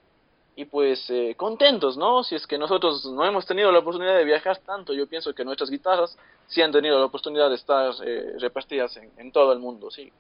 [0.56, 2.24] y pues eh, contentos, ¿no?
[2.24, 5.44] Si es que nosotros no hemos tenido la oportunidad de viajar tanto, yo pienso que
[5.44, 9.60] nuestras guitarras sí han tenido la oportunidad de estar eh, repartidas en, en, todo el
[9.60, 10.12] mundo, sí.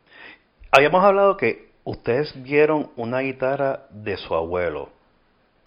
[0.71, 4.89] Habíamos hablado que ustedes vieron una guitarra de su abuelo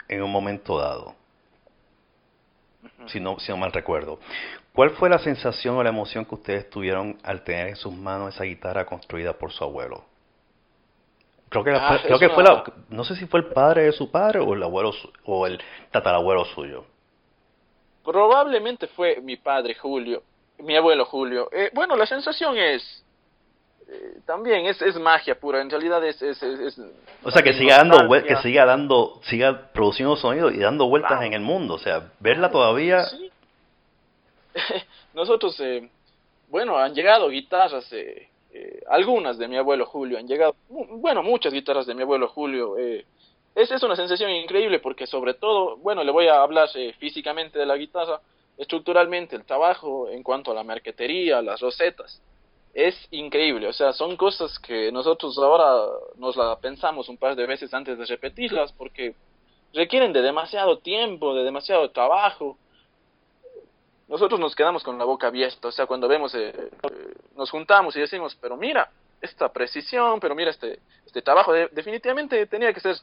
[0.07, 1.15] en un momento dado,
[3.07, 4.19] si, no, si no mal recuerdo.
[4.73, 8.35] ¿Cuál fue la sensación o la emoción que ustedes tuvieron al tener en sus manos
[8.35, 10.05] esa guitarra construida por su abuelo?
[11.49, 14.11] Creo que, ah, creo que fue la, no sé si fue el padre de su
[14.11, 14.91] padre o el abuelo
[15.25, 15.59] o el
[15.91, 16.85] tatarabuelo suyo.
[18.03, 20.21] Probablemente fue mi padre Julio,
[20.59, 21.49] mi abuelo Julio.
[21.51, 23.03] Eh, bueno, la sensación es
[23.91, 25.61] eh, también es, es magia pura.
[25.61, 26.79] En realidad es, es, es,
[27.23, 31.33] o sea que siga dando que siga dando siga produciendo sonido y dando vueltas en
[31.33, 31.73] el mundo.
[31.73, 33.05] O sea, verla todavía.
[33.05, 33.31] Sí.
[35.15, 35.89] Nosotros eh,
[36.49, 37.91] bueno, han llegado guitarras,
[38.87, 42.77] algunas de mi abuelo Julio, han llegado, bueno, muchas guitarras de mi abuelo Julio.
[43.55, 46.69] esa es una sensación increíble porque sobre todo, bueno, le voy a hablar
[46.99, 48.21] físicamente de la guitarra,
[48.57, 52.21] estructuralmente el trabajo en cuanto a la marquetería, las rosetas,
[52.73, 57.47] es increíble, o sea, son cosas que nosotros ahora nos la pensamos un par de
[57.47, 59.15] veces antes de repetirlas porque
[59.73, 62.57] requieren de demasiado tiempo, de demasiado trabajo.
[64.09, 67.95] Nosotros nos quedamos con la boca abierta, o sea, cuando vemos, eh, eh, nos juntamos
[67.95, 68.89] y decimos, pero mira,
[69.21, 72.97] esta precisión, pero mira este, este trabajo, definitivamente tenía que ser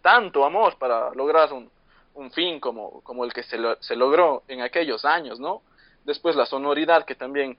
[0.00, 1.70] tanto amor para lograr un,
[2.14, 5.60] un fin como, como el que se, se logró en aquellos años, ¿no?
[6.04, 7.58] Después la sonoridad que también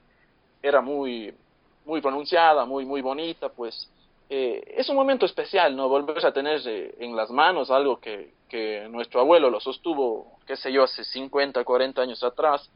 [0.64, 1.36] era muy,
[1.86, 3.92] muy pronunciada, muy, muy bonita, pues
[4.34, 5.90] eh, es un momento especial, ¿no?
[5.90, 10.56] Volver a tener eh, en las manos algo que, que nuestro abuelo lo sostuvo, qué
[10.56, 12.72] sé yo, hace 50, 40 años atrás.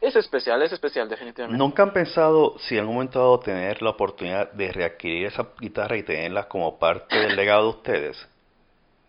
[0.00, 1.58] Es especial, es especial definitivamente.
[1.58, 5.98] ¿Nunca han pensado si en algún momento dado tener la oportunidad de readquirir esa guitarra
[5.98, 8.28] y tenerla como parte del legado de ustedes?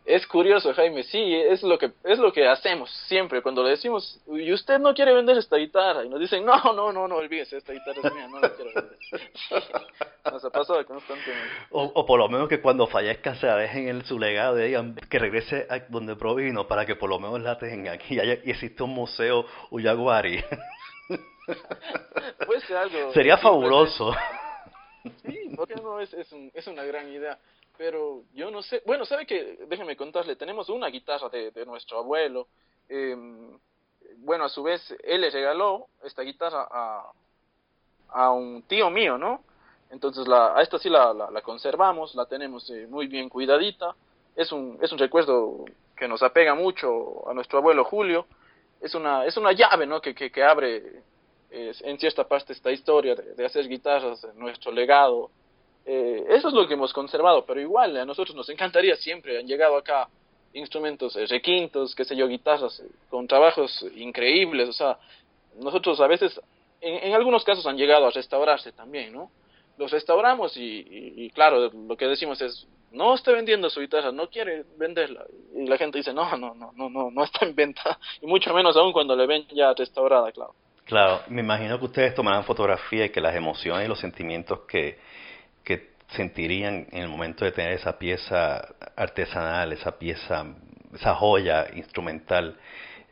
[0.10, 4.20] Es curioso, Jaime, sí, es lo que es lo que hacemos siempre cuando le decimos,
[4.28, 7.58] "Y usted no quiere vender esta guitarra." Y nos dicen, "No, no, no, no olvídese,
[7.58, 8.98] esta guitarra es mía, no la quiero vender."
[10.32, 11.54] nos ha pasado constantemente.
[11.70, 14.96] O, o por lo menos que cuando fallezca se la dejen en su legado, digan
[14.96, 18.82] que regrese a donde provino para que por lo menos la tengan aquí y, existe
[18.82, 20.44] un museo Uyaguari.
[22.48, 24.12] Puede ser algo Sería fabuloso.
[25.24, 27.38] Sí, porque no es es, un, es una gran idea
[27.80, 32.00] pero yo no sé, bueno, sabe que, déjeme contarle, tenemos una guitarra de, de nuestro
[32.00, 32.50] abuelo,
[32.90, 33.16] eh,
[34.18, 37.10] bueno, a su vez, él le regaló esta guitarra a,
[38.10, 39.46] a un tío mío, ¿no?
[39.92, 43.96] Entonces, la, a esta sí la, la, conservamos, la tenemos eh, muy bien cuidadita,
[44.36, 45.64] es un, es un recuerdo
[45.96, 48.28] que nos apega mucho a nuestro abuelo Julio,
[48.82, 50.02] es una, es una llave, ¿no?
[50.02, 51.02] Que, que, que abre
[51.50, 55.32] en cierta parte esta historia de, de hacer guitarras, nuestro legado,
[55.92, 59.48] eh, eso es lo que hemos conservado, pero igual a nosotros nos encantaría siempre, han
[59.48, 60.08] llegado acá
[60.54, 65.00] instrumentos eh, requintos, qué sé yo, guitarras, eh, con trabajos increíbles, o sea,
[65.60, 66.40] nosotros a veces,
[66.80, 69.32] en, algunos casos han llegado a restaurarse también, ¿no?
[69.80, 70.86] Los restauramos y,
[71.18, 75.26] y, claro, lo que decimos es, no está vendiendo su guitarra, no quiere venderla.
[75.56, 77.98] Y la gente dice, no, no, no, no, no, no está en venta.
[78.22, 80.54] Y mucho menos aún cuando le ven ya restaurada, claro.
[80.86, 85.00] Claro, me imagino que ustedes tomarán fotografía y que las emociones y los sentimientos que,
[85.70, 90.56] que sentirían en el momento de tener esa pieza artesanal, esa pieza,
[90.96, 92.58] esa joya instrumental,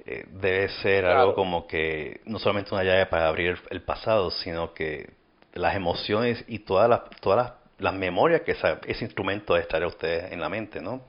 [0.03, 4.73] eh, debe ser algo como que no solamente una llave para abrir el, pasado, sino
[4.73, 5.11] que
[5.53, 10.31] las emociones y todas las, todas las, memorias que ese instrumento debe estar a ustedes
[10.31, 11.03] en la mente, ¿no?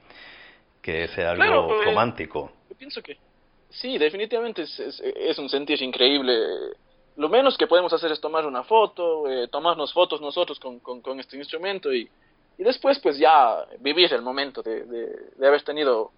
[0.82, 2.52] Que es algo pues, romántico.
[2.68, 3.16] Yo pienso que
[3.70, 6.34] sí, definitivamente es, es un sentir increíble
[7.18, 11.18] lo menos que podemos hacer es tomar una foto, eh, tomarnos fotos nosotros con, con,
[11.18, 12.08] este instrumento y,
[12.56, 16.12] y, después pues ya vivir el momento de, de, haber tenido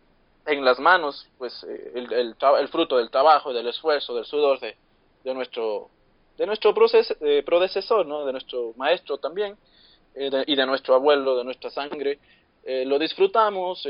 [0.45, 4.77] en las manos pues eh, el, el, fruto del trabajo, del esfuerzo, del sudor de,
[5.25, 5.89] de nuestro
[6.37, 8.27] de nuestro proceso, eh, predecesor, ¿no?
[8.27, 9.57] de nuestro maestro también
[10.15, 12.19] y de nuestro abuelo, de nuestra sangre.
[12.67, 13.87] lo disfrutamos,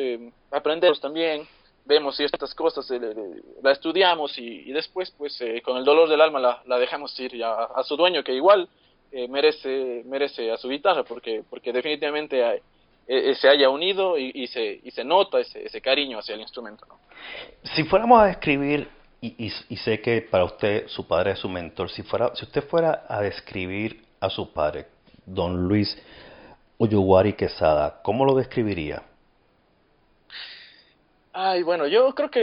[0.50, 1.48] aprendemos también
[1.84, 3.00] vemos ciertas cosas, eh,
[3.62, 7.52] la estudiamos y, después, pues, eh, con el dolor del alma la, dejamos ir ya
[7.52, 8.68] a, su dueño, que igual
[9.12, 12.62] eh, merece merece a su guitarra, porque porque definitivamente
[13.06, 16.86] se haya unido y, se, y se nota ese, ese cariño hacia el instrumento.
[17.74, 18.88] Si fuéramos a describir,
[19.20, 22.62] y, y, sé que para usted su padre es su mentor, si, fuera, si usted
[22.68, 24.86] fuera a describir a su padre,
[25.26, 26.00] don Luis
[26.78, 29.02] Uyuguari Quesada, ¿cómo lo describiría?
[31.42, 32.42] Ay, bueno, yo creo que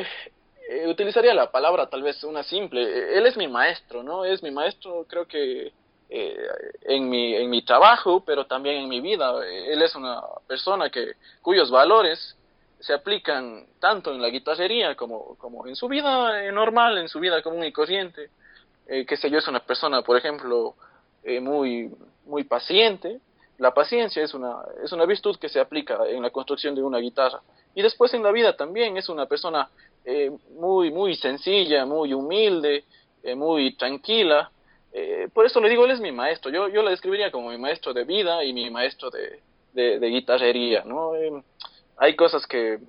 [0.70, 3.16] eh, utilizaría la palabra tal vez una simple.
[3.16, 4.26] Él es mi maestro, ¿no?
[4.26, 5.72] Es mi maestro, creo que
[6.10, 6.48] eh,
[6.82, 9.34] en, mi, en mi trabajo, pero también en mi vida.
[9.46, 11.12] Él es una persona que
[11.44, 12.36] cuyos valores
[12.80, 17.20] se aplican tanto en la guitarrería como, como en su vida eh, normal, en su
[17.20, 18.32] vida común y corriente.
[18.88, 20.74] Eh, que sé yo, es una persona, por ejemplo,
[21.42, 21.92] muy,
[22.26, 23.20] muy paciente.
[23.60, 26.98] La paciencia es una, es una virtud que se aplica en la construcción de una
[26.98, 27.42] guitarra
[27.78, 29.70] y después en la vida también es una persona
[30.04, 32.86] eh, muy, muy sencilla, muy humilde,
[33.22, 34.50] eh, muy tranquila.
[34.92, 36.50] Eh, por eso le digo, él es mi maestro.
[36.50, 39.42] Yo, yo le describiría como mi maestro de vida y mi maestro de,
[39.74, 41.12] de, guitarrería, ¿no?
[41.98, 42.80] hay cosas que,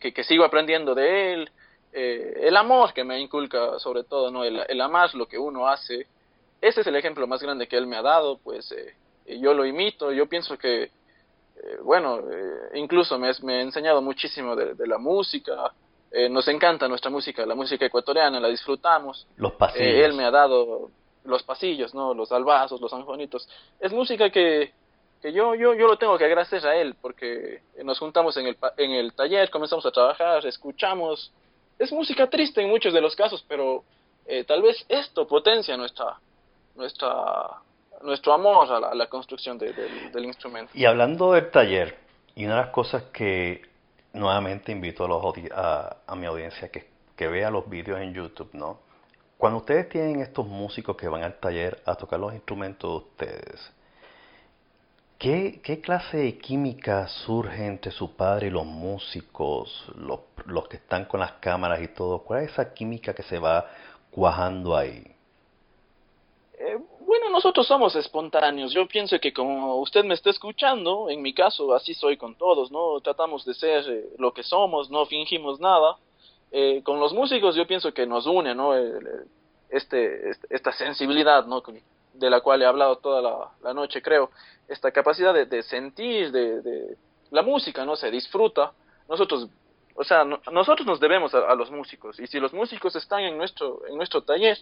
[0.00, 1.50] que, que, sigo aprendiendo de él.
[1.92, 4.44] el amor que me inculca sobre todo, ¿no?
[4.44, 6.06] El, el, amar lo que uno hace.
[6.60, 8.72] Ese es el ejemplo más grande que él me ha dado, pues
[9.26, 10.12] yo lo imito.
[10.12, 10.90] Yo pienso que
[11.62, 15.72] eh, bueno, eh, incluso me, me, ha enseñado muchísimo de, la música,
[16.10, 19.26] eh, nos encanta nuestra música, la música ecuatoriana, la disfrutamos.
[19.36, 19.86] Los pasillos.
[19.86, 20.90] él me ha dado
[21.24, 22.14] los pasillos, ¿no?
[22.14, 23.48] Los albazos, los anjonitos.
[23.80, 24.72] Es música que,
[25.20, 28.56] que yo, yo, yo lo tengo que agradecer a él, porque nos juntamos en el,
[28.76, 31.32] en el taller, comenzamos a trabajar, escuchamos.
[31.78, 33.84] Es música triste en muchos de los casos, pero
[34.26, 36.18] eh, tal vez esto potencia nuestra,
[36.74, 37.60] nuestra,
[38.06, 40.72] nuestro amor a la, construcción del instrumento.
[40.74, 41.98] Y hablando del taller,
[42.34, 43.62] y una de las cosas que
[44.12, 45.22] nuevamente invito a, los,
[45.54, 46.86] a, a mi audiencia que,
[47.16, 48.78] que vea los vídeos en YouTube, ¿no?
[49.38, 53.72] Cuando ustedes tienen estos músicos que van al taller a tocar los instrumentos de ustedes,
[55.18, 60.76] ¿qué, qué clase de química surge entre su padre y los músicos, los, los que
[60.76, 62.20] están con las cámaras y todo?
[62.20, 63.68] ¿Cuál es esa química que se va
[64.10, 65.14] cuajando ahí?
[66.58, 66.85] Eh, bueno,
[67.36, 68.72] nosotros somos espontáneos.
[68.72, 72.70] Yo pienso que como usted me está escuchando, en mi caso así soy con todos,
[72.70, 72.98] ¿no?
[73.02, 75.98] Tratamos de ser eh, lo que somos, no fingimos nada.
[76.50, 78.74] Eh, con los músicos yo pienso que nos une, ¿no?
[79.68, 81.62] Este, este, esta sensibilidad, ¿no?
[82.14, 83.20] De la cual he hablado toda
[83.62, 84.30] la, noche, creo.
[84.66, 86.96] Esta capacidad de, sentir, de,
[87.32, 87.96] la música, ¿no?
[87.96, 88.72] Se disfruta.
[89.10, 89.50] Nosotros,
[89.94, 92.18] o sea, nosotros nos debemos a, los músicos.
[92.18, 94.56] Y si los músicos están en nuestro, en nuestro taller,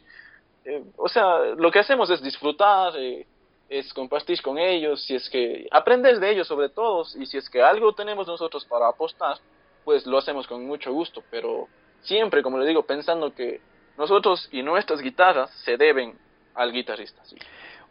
[0.65, 3.27] eh, o sea, lo que hacemos es disfrutar, eh,
[3.69, 7.49] es compartir con ellos, si es que aprendes de ellos sobre todo, y si es
[7.51, 9.39] que algo tenemos nosotros para apostar,
[9.85, 11.69] pues lo hacemos con mucho gusto, pero
[12.03, 13.61] siempre, como le digo, pensando que
[13.97, 16.19] nosotros y nuestras guitarras se deben
[16.55, 17.25] al guitarrista.
[17.25, 17.37] ¿sí?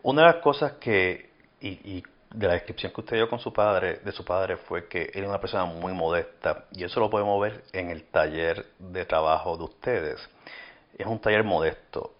[0.01, 2.03] Una de las cosas que, y,
[2.33, 5.27] de la descripción que usted dio con su padre, de su padre, fue que era
[5.27, 9.63] una persona muy modesta, y eso lo podemos ver en el taller de trabajo de
[9.63, 10.29] ustedes.
[10.97, 12.13] Es un taller modesto,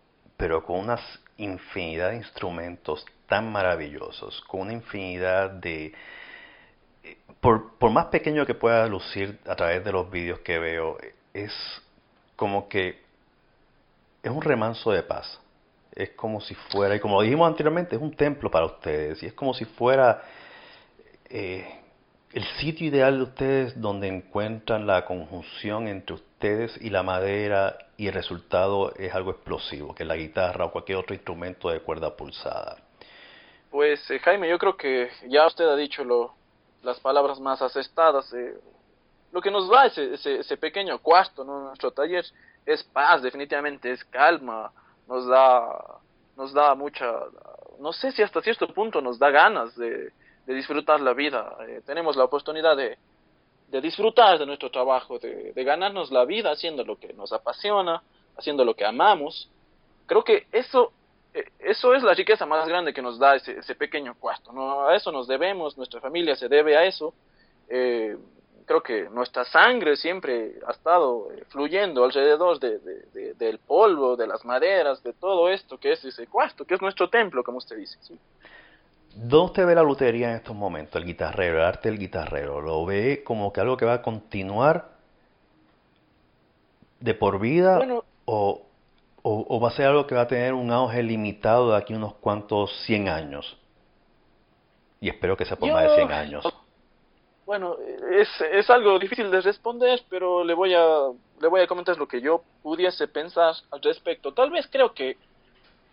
[0.44, 1.00] pero con una
[1.38, 5.94] infinidad de instrumentos tan maravillosos, con una infinidad de
[7.40, 10.98] por, por, más pequeño que pueda lucir a través de los vídeos que veo,
[11.34, 11.54] es
[12.36, 13.02] como que
[14.22, 15.40] es un remanso de paz.
[15.96, 19.24] Es como si fuera, y como dijimos anteriormente, es un templo para ustedes.
[19.24, 20.24] Y es como si fuera
[21.30, 21.80] eh,
[22.34, 28.08] el sitio ideal de ustedes donde encuentran la conjunción entre ustedes y la madera y
[28.08, 32.78] el resultado es algo explosivo, que la guitarra o cualquier otro instrumento de cuerda pulsada.
[33.72, 36.34] Pues eh, Jaime, yo creo que ya usted ha dicho lo,
[36.82, 38.32] las palabras más asestadas.
[38.34, 38.56] Eh,
[39.32, 41.68] lo que nos da ese, ese, pequeño cuarto, ¿no?
[41.68, 42.26] nuestro taller,
[42.66, 44.72] es paz, definitivamente, es calma,
[45.08, 45.98] nos da,
[46.36, 47.10] nos da mucha,
[47.80, 50.12] no sé si hasta cierto punto nos da ganas de,
[50.46, 51.56] de disfrutar la vida.
[51.68, 52.98] Eh, tenemos la oportunidad de,
[53.74, 58.04] de disfrutar de nuestro trabajo, de, de ganarnos la vida haciendo lo que nos apasiona,
[58.38, 59.50] haciendo lo que amamos.
[60.06, 60.94] Creo que eso
[61.34, 64.52] eh, eso es la riqueza más grande que nos da ese, pequeño cuarto.
[64.52, 64.88] ¿no?
[64.88, 67.16] A eso nos debemos, nuestra familia se debe a eso.
[67.68, 68.16] Eh,
[68.66, 72.78] creo que nuestra sangre siempre ha estado eh, fluyendo alrededor de,
[73.34, 77.10] del polvo, de las maderas, de todo esto que es ese cuarto, que es nuestro
[77.10, 77.98] templo, como usted dice.
[79.16, 82.62] ¿Dónde usted ve la lutería en estos momentos, el guitarrero, el arte del guitarrero?
[82.62, 84.90] ¿Lo ve como que algo que va a continuar
[87.00, 87.80] de por vida
[88.26, 88.62] o,
[89.22, 92.16] o, va a ser algo que va a tener un auge limitado de aquí unos
[92.16, 93.58] cuantos 100 años?
[95.00, 96.54] Y espero que sea por más de 100 años.
[97.46, 97.76] Bueno,
[98.12, 101.10] es, es algo difícil de responder, pero le voy a
[101.44, 104.34] le voy a comentar lo que yo pudiese pensar al respecto.
[104.34, 105.18] Tal vez creo que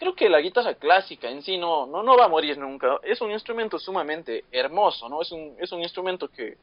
[0.01, 2.99] creo que la guitarra clásica en sí no no no va a morir nunca.
[3.05, 5.23] Es un instrumento sumamente hermoso, ¿no?
[5.23, 6.57] Es un es un instrumento que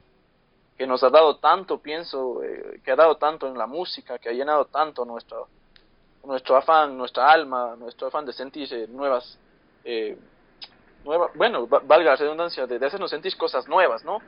[0.78, 4.30] que nos ha dado tanto, pienso, eh, que ha dado tanto en la música, que
[4.30, 5.48] ha llenado tanto nuestro
[6.24, 9.40] nuestro afán, nuestra alma, nuestro afán de sentir nuevas,
[9.86, 10.18] eh,
[11.04, 14.20] bueno, valga la redundancia, de, hacernos sentir cosas nuevas, ¿no?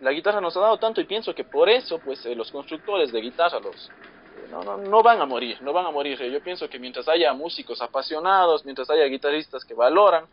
[0.00, 3.10] La guitarra nos ha dado tanto y pienso que por eso, pues, eh, los constructores
[3.10, 4.17] de guitarra, los, eh,
[4.50, 6.18] no, no, no van a morir, no van a morir.
[6.30, 10.24] Yo pienso que mientras haya músicos apasionados, mientras haya guitarristas que valoran,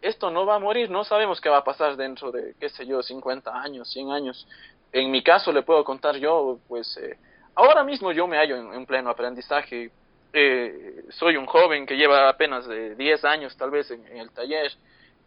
[0.00, 2.86] esto no va a morir, no sabemos qué va a pasar dentro de, qué sé
[2.86, 4.46] yo, 50 años, 100 años.
[4.92, 6.98] En mi caso le puedo contar yo, pues,
[7.54, 9.90] ahora mismo yo me hallo en pleno aprendizaje,
[10.32, 14.72] eh, soy un joven que lleva apenas de 10 años tal vez en, el taller,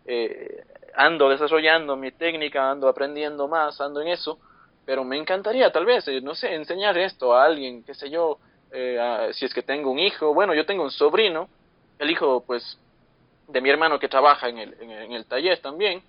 [0.06, 0.64] eh,
[0.96, 4.40] ando desarrollando mi técnica, ando aprendiendo más, ando en eso,
[4.86, 8.40] pero me encantaría tal vez, eh, no sé, enseñar esto a alguien, qué sé yo,
[8.72, 11.50] eh, si es que tengo un hijo, bueno, yo tengo un sobrino,
[12.00, 12.78] el hijo pues
[13.48, 16.02] de mi hermano que trabaja en el, en el, taller también,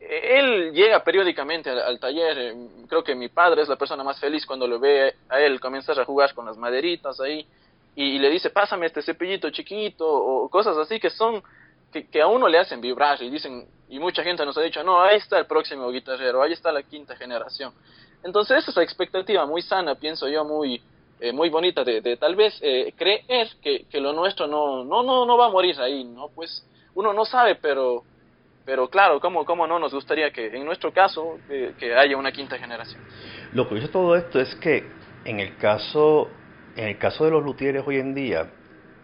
[0.00, 2.54] él llega periódicamente al, taller,
[2.88, 5.98] creo que mi padre es la persona más feliz cuando lo ve a él comenzar
[6.00, 7.46] a jugar con las maderitas ahí,
[7.96, 11.42] y, le dice, pásame este cepillito chiquito o cosas así que son,
[11.92, 14.82] que, que, a uno le hacen vibrar y dicen, y mucha gente nos ha dicho,
[14.82, 17.72] no, ahí está el próximo guitarrero, ahí está la quinta generación.
[18.22, 20.80] Entonces esa es la expectativa muy sana, pienso yo, muy,
[21.20, 25.02] eh, muy bonita de, de tal vez eh, creer que, que, lo nuestro no, no,
[25.02, 26.28] no, no va a morir ahí, ¿no?
[26.28, 28.04] Pues uno no sabe, pero,
[28.64, 32.58] pero claro, ¿cómo, cómo no nos gustaría que en nuestro caso que haya una quinta
[32.58, 33.02] generación?
[33.52, 34.84] Lo que dice todo esto es que
[35.24, 36.28] en el caso,
[36.76, 38.50] en el caso de los luthieres hoy en día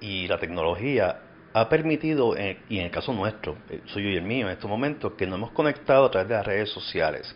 [0.00, 1.20] y la tecnología
[1.56, 2.36] ha permitido,
[2.68, 5.38] y en el caso nuestro, el suyo y el mío en estos momentos, que nos
[5.38, 7.34] hemos conectado a través de las redes sociales.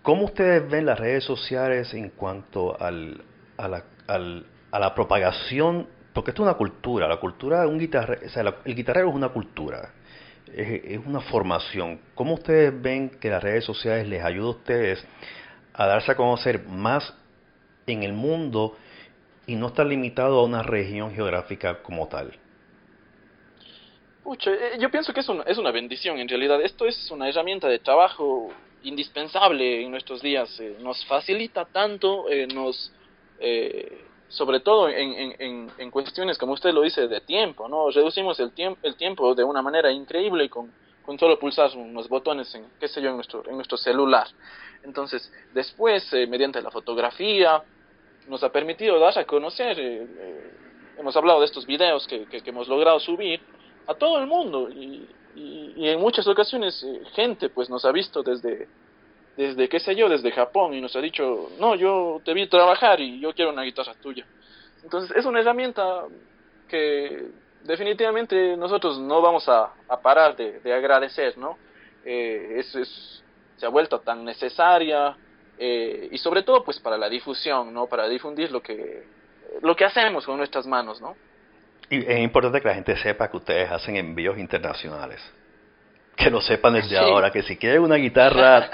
[0.00, 3.22] ¿Cómo ustedes ven las redes sociales en cuanto al,
[3.58, 5.86] a, la, a la propagación?
[6.14, 9.14] Porque esto es una cultura, la cultura de un guitarrero, o sea, el guitarrero es
[9.14, 9.90] una cultura,
[10.56, 12.00] es, una formación.
[12.14, 15.06] ¿Cómo ustedes ven que las redes sociales les ayudan a ustedes
[15.74, 17.12] a darse a conocer más
[17.86, 18.74] en el mundo
[19.46, 22.38] y no estar limitado a una región geográfica como tal?
[24.24, 26.60] Pucha, eh, yo pienso que es una, es una bendición en realidad.
[26.62, 28.50] Esto es una herramienta de trabajo
[28.82, 30.58] indispensable en nuestros días.
[30.60, 32.90] Eh, nos facilita tanto, eh, nos,
[33.38, 37.90] eh, sobre todo en, en, en, cuestiones, como usted lo dice, de tiempo, ¿no?
[37.90, 40.72] Reducimos el, tiempo el tiempo de una manera increíble con,
[41.04, 44.26] con solo pulsar unos botones en, qué sé yo, en nuestro, en nuestro celular.
[44.84, 47.62] Entonces, después, mediante la fotografía,
[48.26, 49.78] nos ha permitido dar a conocer,
[50.98, 53.40] hemos hablado de estos videos que, que hemos logrado subir
[53.86, 54.68] a todo el mundo.
[54.70, 58.68] Y, y, en muchas ocasiones eh, gente pues nos ha visto desde
[59.36, 63.00] desde qué sé yo desde Japón y nos ha dicho no yo te vi trabajar
[63.00, 64.24] y yo quiero una guitarra tuya
[64.82, 66.04] entonces es una herramienta
[66.68, 67.30] que
[67.64, 69.72] definitivamente nosotros no vamos a,
[70.02, 71.58] parar de, de, agradecer no
[72.04, 73.24] eh, es, es,
[73.56, 75.16] se ha vuelto tan necesaria
[75.58, 79.04] eh, y sobre todo pues para la difusión no para difundir lo que
[79.62, 81.16] lo que hacemos con nuestras manos no
[81.90, 85.20] y es importante que la gente sepa que ustedes hacen envíos internacionales.
[86.16, 88.70] Que lo sepan desde ahora, que si quieren una guitarra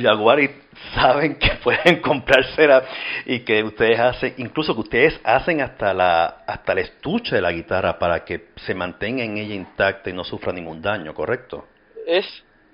[0.00, 0.50] Jaguari
[0.94, 2.84] saben que pueden comprársela
[3.24, 7.52] y que ustedes hacen, incluso que ustedes hacen hasta la hasta el estuche de la
[7.52, 11.66] guitarra para que se mantenga en ella intacta y no sufra ningún daño, ¿correcto?
[12.06, 12.26] Es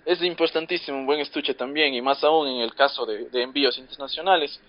[0.04, 3.78] es importantísimo un buen estuche también y más aún en el caso de, de envíos
[3.78, 4.60] internacionales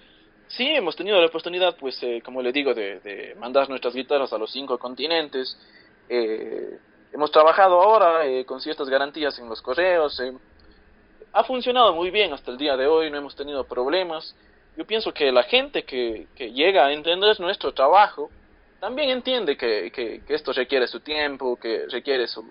[0.48, 4.38] Sí, hemos tenido la oportunidad, pues, eh, como le digo, de, mandar nuestras guitarras a
[4.38, 5.58] los cinco continentes.
[6.10, 6.78] Eh,
[7.12, 10.20] hemos trabajado ahora eh, con ciertas garantías en los correos.
[10.20, 10.34] Eh,
[11.32, 14.36] ha funcionado muy bien hasta el día de hoy, no hemos tenido problemas.
[14.78, 18.30] Yo pienso que la gente que, que llega a entender nuestro trabajo
[18.80, 22.44] también entiende que esto requiere su tiempo, que requiere su,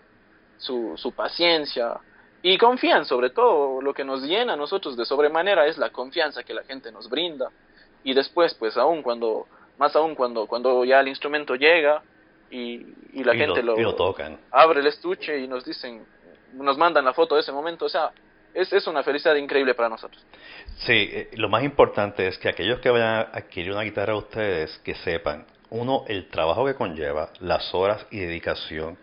[0.56, 2.00] su, su paciencia,
[2.42, 6.42] y confían sobre todo lo que nos llena a nosotros de sobremanera es la confianza
[6.42, 7.50] que la gente nos brinda
[8.04, 9.46] y después pues aún cuando
[9.78, 12.02] más aún cuando cuando ya el instrumento llega
[12.50, 14.38] y, y la gente lo, tocan.
[14.50, 16.04] abre el estuche y nos dicen
[16.54, 18.10] nos mandan la foto de ese momento o sea
[18.54, 20.24] es, es una felicidad increíble para nosotros
[20.78, 24.16] sí eh, lo más importante es que aquellos que vayan a adquirir una guitarra a
[24.16, 28.98] ustedes que sepan uno el trabajo que conlleva las horas y dedicación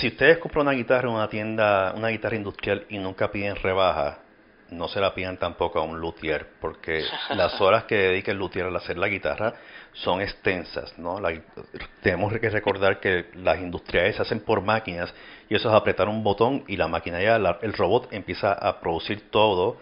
[0.00, 4.18] si ustedes compran una guitarra en una tienda una guitarra industrial y nunca piden rebaja
[4.70, 8.66] no se la pidan tampoco a un luthier, porque las horas que dedica el luthier
[8.66, 9.54] al hacer la guitarra
[9.92, 11.18] son extensas, ¿no?
[12.02, 15.12] tenemos que recordar que las industriales se hacen por máquinas
[15.48, 19.30] y eso es apretar un botón y la máquina ya, el robot empieza a producir
[19.30, 19.78] todo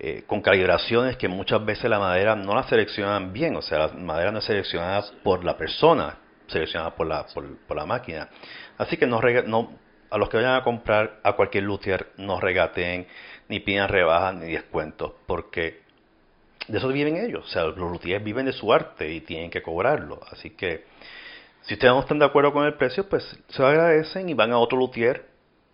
[0.00, 3.88] eh, con calibraciones que muchas veces la madera no la seleccionan bien, o sea, la
[3.88, 8.28] madera no es seleccionada por la persona, seleccionada por la, por, por la máquina.
[8.76, 9.72] Así que no, no,
[10.10, 13.06] a los que vayan a comprar a cualquier luthier, no regateen
[13.48, 15.80] ni pidan rebajas ni descuentos, porque
[16.68, 17.44] de eso viven ellos.
[17.46, 20.20] O sea, los luthiers viven de su arte y tienen que cobrarlo.
[20.30, 20.84] Así que,
[21.62, 24.52] si ustedes no están de acuerdo con el precio, pues se lo agradecen y van
[24.52, 25.26] a otro luthier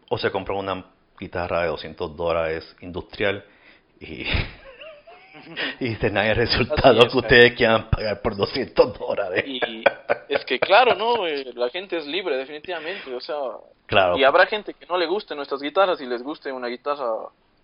[0.08, 0.84] o se compran una
[1.18, 3.44] guitarra de 200 dólares industrial
[4.00, 4.26] y,
[5.80, 9.44] y tener el resultado que ustedes quieran pagar por 200 dólares.
[9.46, 9.60] Y
[10.28, 11.26] es que, claro, ¿no?
[11.26, 13.12] Eh, la gente es libre, definitivamente.
[13.14, 13.36] O sea,
[13.86, 14.16] claro.
[14.16, 17.06] y habrá gente que no le guste nuestras guitarras y les guste una guitarra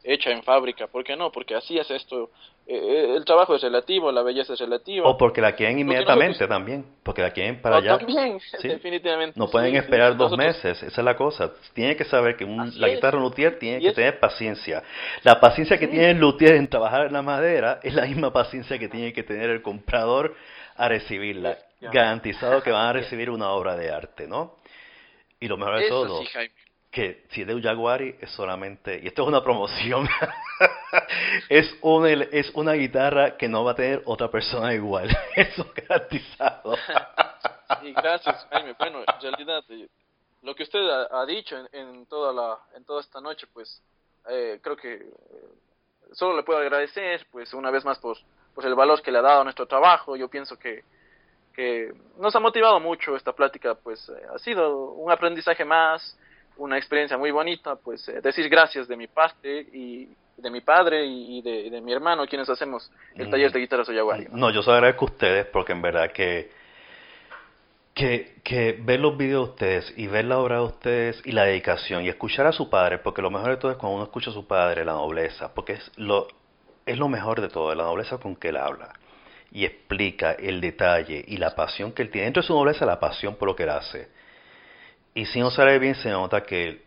[0.02, 0.86] hecha en fábrica.
[0.86, 1.30] ¿Por qué no?
[1.30, 2.30] Porque así es esto.
[2.66, 5.08] Eh, eh, el trabajo es relativo, la belleza es relativa.
[5.08, 6.84] O porque la quieren inmediatamente también.
[7.02, 7.98] Porque la quieren para allá.
[7.98, 9.38] También, definitivamente.
[9.38, 10.82] No pueden esperar dos meses.
[10.82, 11.52] Esa es la cosa.
[11.74, 14.82] Tiene que saber que un, la guitarra luthier tiene que tener paciencia.
[15.22, 18.78] La paciencia que tiene el luthier en trabajar en la madera es la misma paciencia
[18.78, 20.34] que tiene que tener el comprador
[20.76, 21.58] a recibirla.
[21.80, 24.56] Garantizado que van a recibir una obra de arte, ¿no?
[25.40, 26.22] Y lo mejor de todo,
[26.90, 30.08] que si es de un Jaguari es solamente, y esto es una promoción,
[31.48, 36.74] es, un, es una guitarra que no va a tener otra persona igual, eso garantizado.
[37.82, 39.64] y gracias Jaime, bueno, en realidad
[40.42, 43.82] lo que usted ha, dicho en, en, toda la, en toda esta noche, pues
[44.28, 45.08] eh, creo que eh,
[46.12, 48.16] solo le puedo agradecer, pues una vez más por,
[48.54, 50.16] pues el valor que le ha dado a nuestro trabajo.
[50.16, 50.84] Yo pienso que,
[51.54, 56.18] que nos ha motivado mucho esta plática, pues eh, ha sido un aprendizaje más,
[56.60, 61.04] una experiencia muy bonita, pues eh, decir gracias de mi parte y de mi padre
[61.04, 63.30] y de, mi hermano, quienes hacemos el mm.
[63.30, 64.26] taller de guitarra Soyaguari.
[64.30, 64.36] ¿no?
[64.36, 66.50] no, yo se agradezco a ustedes porque en verdad que,
[67.94, 71.44] que, que ver los videos de ustedes y ver la obra de ustedes y la
[71.44, 74.30] dedicación y escuchar a su padre, porque lo mejor de todo es cuando uno escucha
[74.30, 76.26] a su padre, la nobleza, porque es lo,
[76.86, 78.92] es lo mejor de todo, la nobleza con que él habla
[79.52, 82.26] y explica el detalle y la pasión que él tiene.
[82.26, 84.08] Dentro de su nobleza, la pasión por lo que él hace.
[85.14, 86.82] Y si no sale bien, se nota que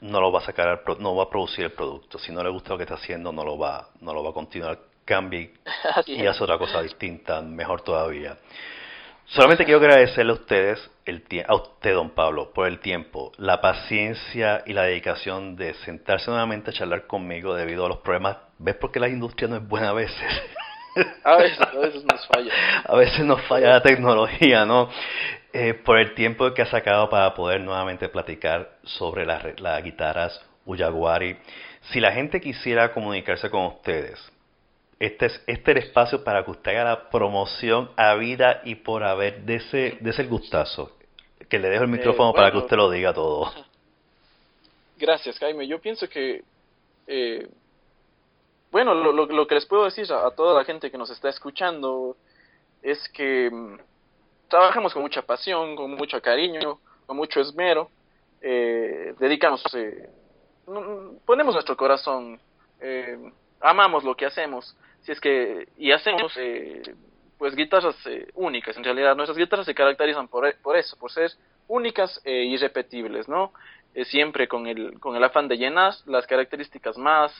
[0.00, 2.18] no lo va a sacar, no va a producir el producto.
[2.18, 4.34] Si no le gusta lo que está haciendo, no lo va, no lo va a
[4.34, 4.78] continuar.
[5.04, 5.52] Cambie
[6.06, 8.36] y hace otra cosa distinta, mejor todavía.
[9.26, 14.62] Solamente quiero agradecerle a ustedes, el a usted, don Pablo, por el tiempo, la paciencia
[14.66, 18.36] y la dedicación de sentarse nuevamente a charlar conmigo debido a los problemas.
[18.58, 20.16] ¿Ves por qué la industria no es buena a veces?
[21.24, 22.52] A veces, a veces nos falla.
[22.84, 24.88] A veces nos falla la tecnología, ¿no?
[25.52, 31.36] Eh, por el tiempo que ha sacado para poder nuevamente platicar sobre las, guitarras Uyaguari.
[31.92, 34.20] Si la gente quisiera comunicarse con ustedes,
[34.98, 39.04] este es, este el espacio para que usted haga la promoción a vida y por
[39.04, 40.96] haber de ese, de ese gustazo.
[41.48, 43.52] Que le dejo el eh, micrófono para que usted lo diga todo.
[44.98, 45.66] Gracias, Jaime.
[45.66, 46.42] Yo pienso que,
[47.06, 47.48] eh,
[48.76, 52.14] bueno, lo, que les puedo decir a, toda la gente que nos está escuchando
[52.82, 53.78] es que mm,
[54.50, 57.88] trabajamos con mucha pasión, con mucho cariño, con mucho esmero,
[58.42, 60.10] eh, dedicamos, eh,
[61.24, 62.38] ponemos nuestro corazón,
[62.78, 63.16] eh,
[63.62, 66.82] amamos lo que hacemos, si es que, y hacemos, eh,
[67.38, 67.96] pues guitarras
[68.34, 71.30] únicas, en realidad nuestras guitarras se caracterizan por, por eso, por ser
[71.66, 73.54] únicas e irrepetibles, ¿no?
[74.04, 77.32] siempre con el, con el afán de llenar las características más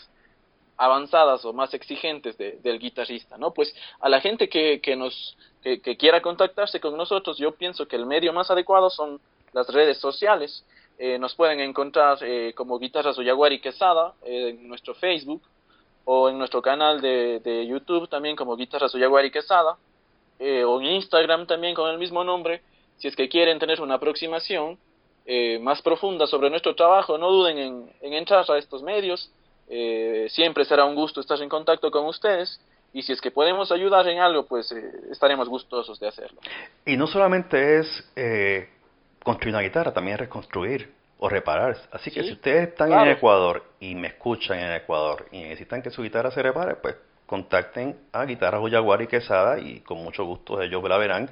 [0.77, 3.53] avanzadas o más exigentes del guitarrista, ¿no?
[3.53, 7.97] Pues a la gente que, que nos que, quiera contactarse con nosotros, yo pienso que
[7.97, 9.21] el medio más adecuado son
[9.53, 10.65] las redes sociales.
[10.99, 15.43] Eh, nos pueden encontrar eh, como Guitarras Oyaguari Quesada eh, en nuestro Facebook
[16.05, 19.77] o en nuestro canal de, de YouTube también como Guitarras Oyaguari Quesada
[20.39, 22.61] o en Instagram también con el mismo nombre.
[22.99, 24.79] Si es que quieren tener una aproximación
[25.61, 29.31] más profunda sobre nuestro trabajo, no duden en, en entrar a estos medios
[29.69, 32.61] eh, siempre será un gusto estar en contacto con ustedes
[32.93, 36.41] y si es que podemos ayudar en algo, pues eh, estaremos gustosos de hacerlo.
[36.85, 38.69] Y no solamente es eh,
[39.23, 41.77] construir una guitarra, también es reconstruir o reparar.
[41.93, 45.91] Así que si ustedes están en Ecuador y me escuchan en Ecuador y necesitan que
[45.91, 46.97] su guitarra se repare, pues
[47.27, 51.29] contacten a Guitarras Uyaguar y Quesada y con mucho gusto ellos la verán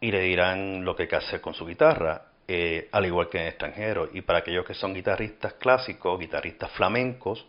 [0.00, 2.22] y le dirán lo que hay que hacer con su guitarra.
[2.48, 4.08] Eh, al igual que en extranjero.
[4.12, 7.46] Y para aquellos que son guitarristas clásicos, guitarristas flamencos,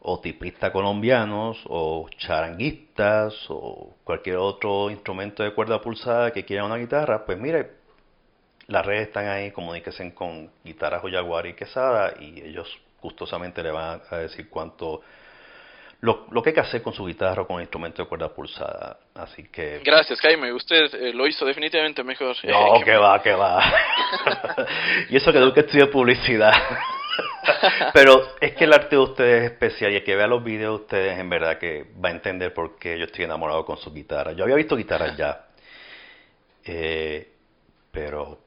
[0.00, 6.76] o tipistas colombianos, o charanguistas, o cualquier otro instrumento de cuerda pulsada que quiera una
[6.76, 7.82] guitarra, pues mire,
[8.66, 12.68] las redes están ahí, comuníquense con Guitarras Jaguar y Quesada y ellos
[13.00, 15.02] gustosamente le van a decir cuánto
[16.02, 18.28] lo, lo, que hay que hacer con su guitarra o con el instrumento de cuerda
[18.28, 18.98] pulsada.
[19.14, 19.80] Así que.
[19.84, 20.52] Gracias, Jaime.
[20.52, 22.36] Usted eh, lo hizo definitivamente mejor.
[22.44, 23.62] No, que va, que va.
[25.08, 26.52] y eso que nunca estudió publicidad.
[27.94, 30.78] Pero es que el arte de ustedes es especial y el que vea los videos
[30.78, 33.92] de ustedes en verdad que va a entender por qué yo estoy enamorado con su
[33.92, 34.32] guitarra.
[34.32, 35.46] Yo había visto guitarras ya,
[36.64, 37.30] eh,
[37.92, 38.40] pero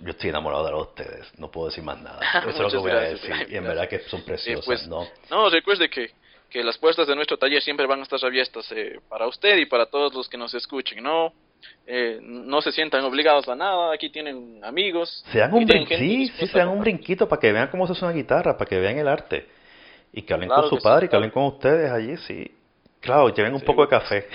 [0.00, 2.18] yo estoy enamorado de ustedes, no puedo decir más nada.
[2.48, 3.32] Eso es lo que voy a decir.
[3.48, 5.06] Y en verdad que son preciosas, pues, ¿no?
[5.30, 6.10] No, recuerde que
[6.52, 9.66] que las puertas de nuestro taller siempre van a estar abiertas eh, para usted y
[9.66, 11.32] para todos los que nos escuchen, ¿no?
[11.86, 15.24] Eh, no se sientan obligados a nada, aquí tienen amigos.
[15.32, 18.56] Sean un sí, sí, sean un brinquito para que vean cómo se hace una guitarra,
[18.58, 19.48] para que vean el arte.
[20.12, 22.50] Y que hablen con su padre y que hablen con ustedes allí, sí.
[23.00, 24.28] Claro, lleven un poco de café.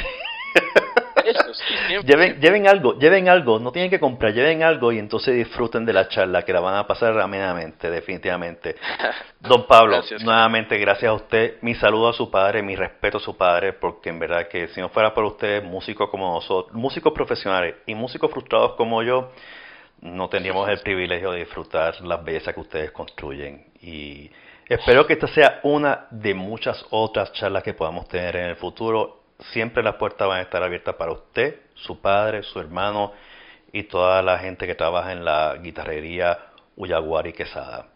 [2.06, 5.94] Lleven, lleven algo, lleven algo, no tienen que comprar, lleven algo y entonces disfruten de
[5.94, 8.76] la charla que la van a pasar amenamente, definitivamente.
[9.40, 13.36] Don Pablo, nuevamente gracias a usted, mi saludo a su padre, mi respeto a su
[13.38, 17.76] padre, porque en verdad que si no fuera por usted, músicos como nosotros, músicos profesionales
[17.86, 19.32] y músicos frustrados como yo,
[20.02, 23.66] no tendríamos el privilegio de disfrutar las bellezas que ustedes construyen.
[23.82, 24.30] Y
[24.68, 29.27] espero que esta sea una de muchas otras charlas que podamos tener en el futuro
[29.40, 33.14] siempre las puertas van a estar abiertas para usted, su padre, su hermano
[33.72, 36.38] y toda la gente que trabaja en la guitarrería
[36.76, 37.88] Uyaguari Quesada.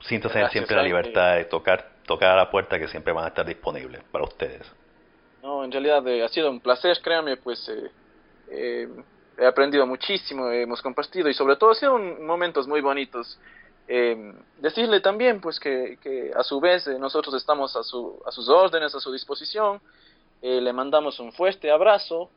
[0.00, 3.44] Siéntase siempre la libertad de tocar, tocar a la puerta que siempre van a estar
[3.44, 4.70] disponibles para ustedes.
[5.42, 7.90] No, en realidad eh, ha sido un placer, créanme, pues eh,
[8.50, 8.88] eh,
[9.38, 13.38] he aprendido muchísimo, hemos compartido y sobre todo ha sido momentos muy bonitos.
[14.58, 18.94] decirle también pues que, que a su vez nosotros estamos a, su, a sus órdenes,
[18.94, 19.80] a su disposición
[20.42, 22.30] le mandamos un fuerte abrazo.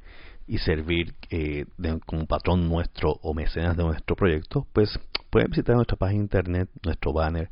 [0.46, 1.66] y servir eh,
[2.06, 4.98] como patrón nuestro o mecenas de nuestro proyecto, pues
[5.30, 7.50] pueden visitar nuestra página internet, nuestro banner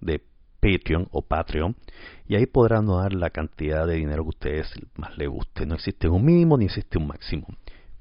[0.00, 0.22] de
[0.60, 1.76] Patreon o Patreon
[2.26, 5.66] y ahí podrán dar la cantidad de dinero que ustedes más les guste.
[5.66, 7.46] No existe un mínimo ni existe un máximo.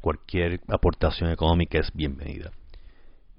[0.02, 2.52] Cualquier aportación económica es bienvenida.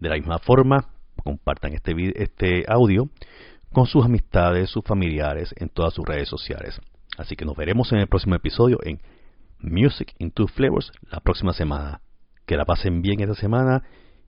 [0.01, 0.89] De la misma forma,
[1.23, 3.09] compartan este, este audio
[3.73, 6.81] con sus amistades, sus familiares en todas sus redes sociales.
[7.19, 9.01] Así que nos veremos en el próximo episodio en
[9.61, 12.01] Music into Flavors la próxima semana.
[12.47, 13.82] Que la pasen bien esta semana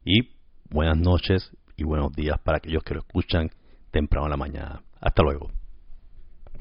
[0.04, 0.30] y
[0.68, 3.50] buenas noches y buenos días para aquellos que lo escuchan
[3.92, 4.82] temprano en la mañana.
[5.00, 5.59] Hasta luego.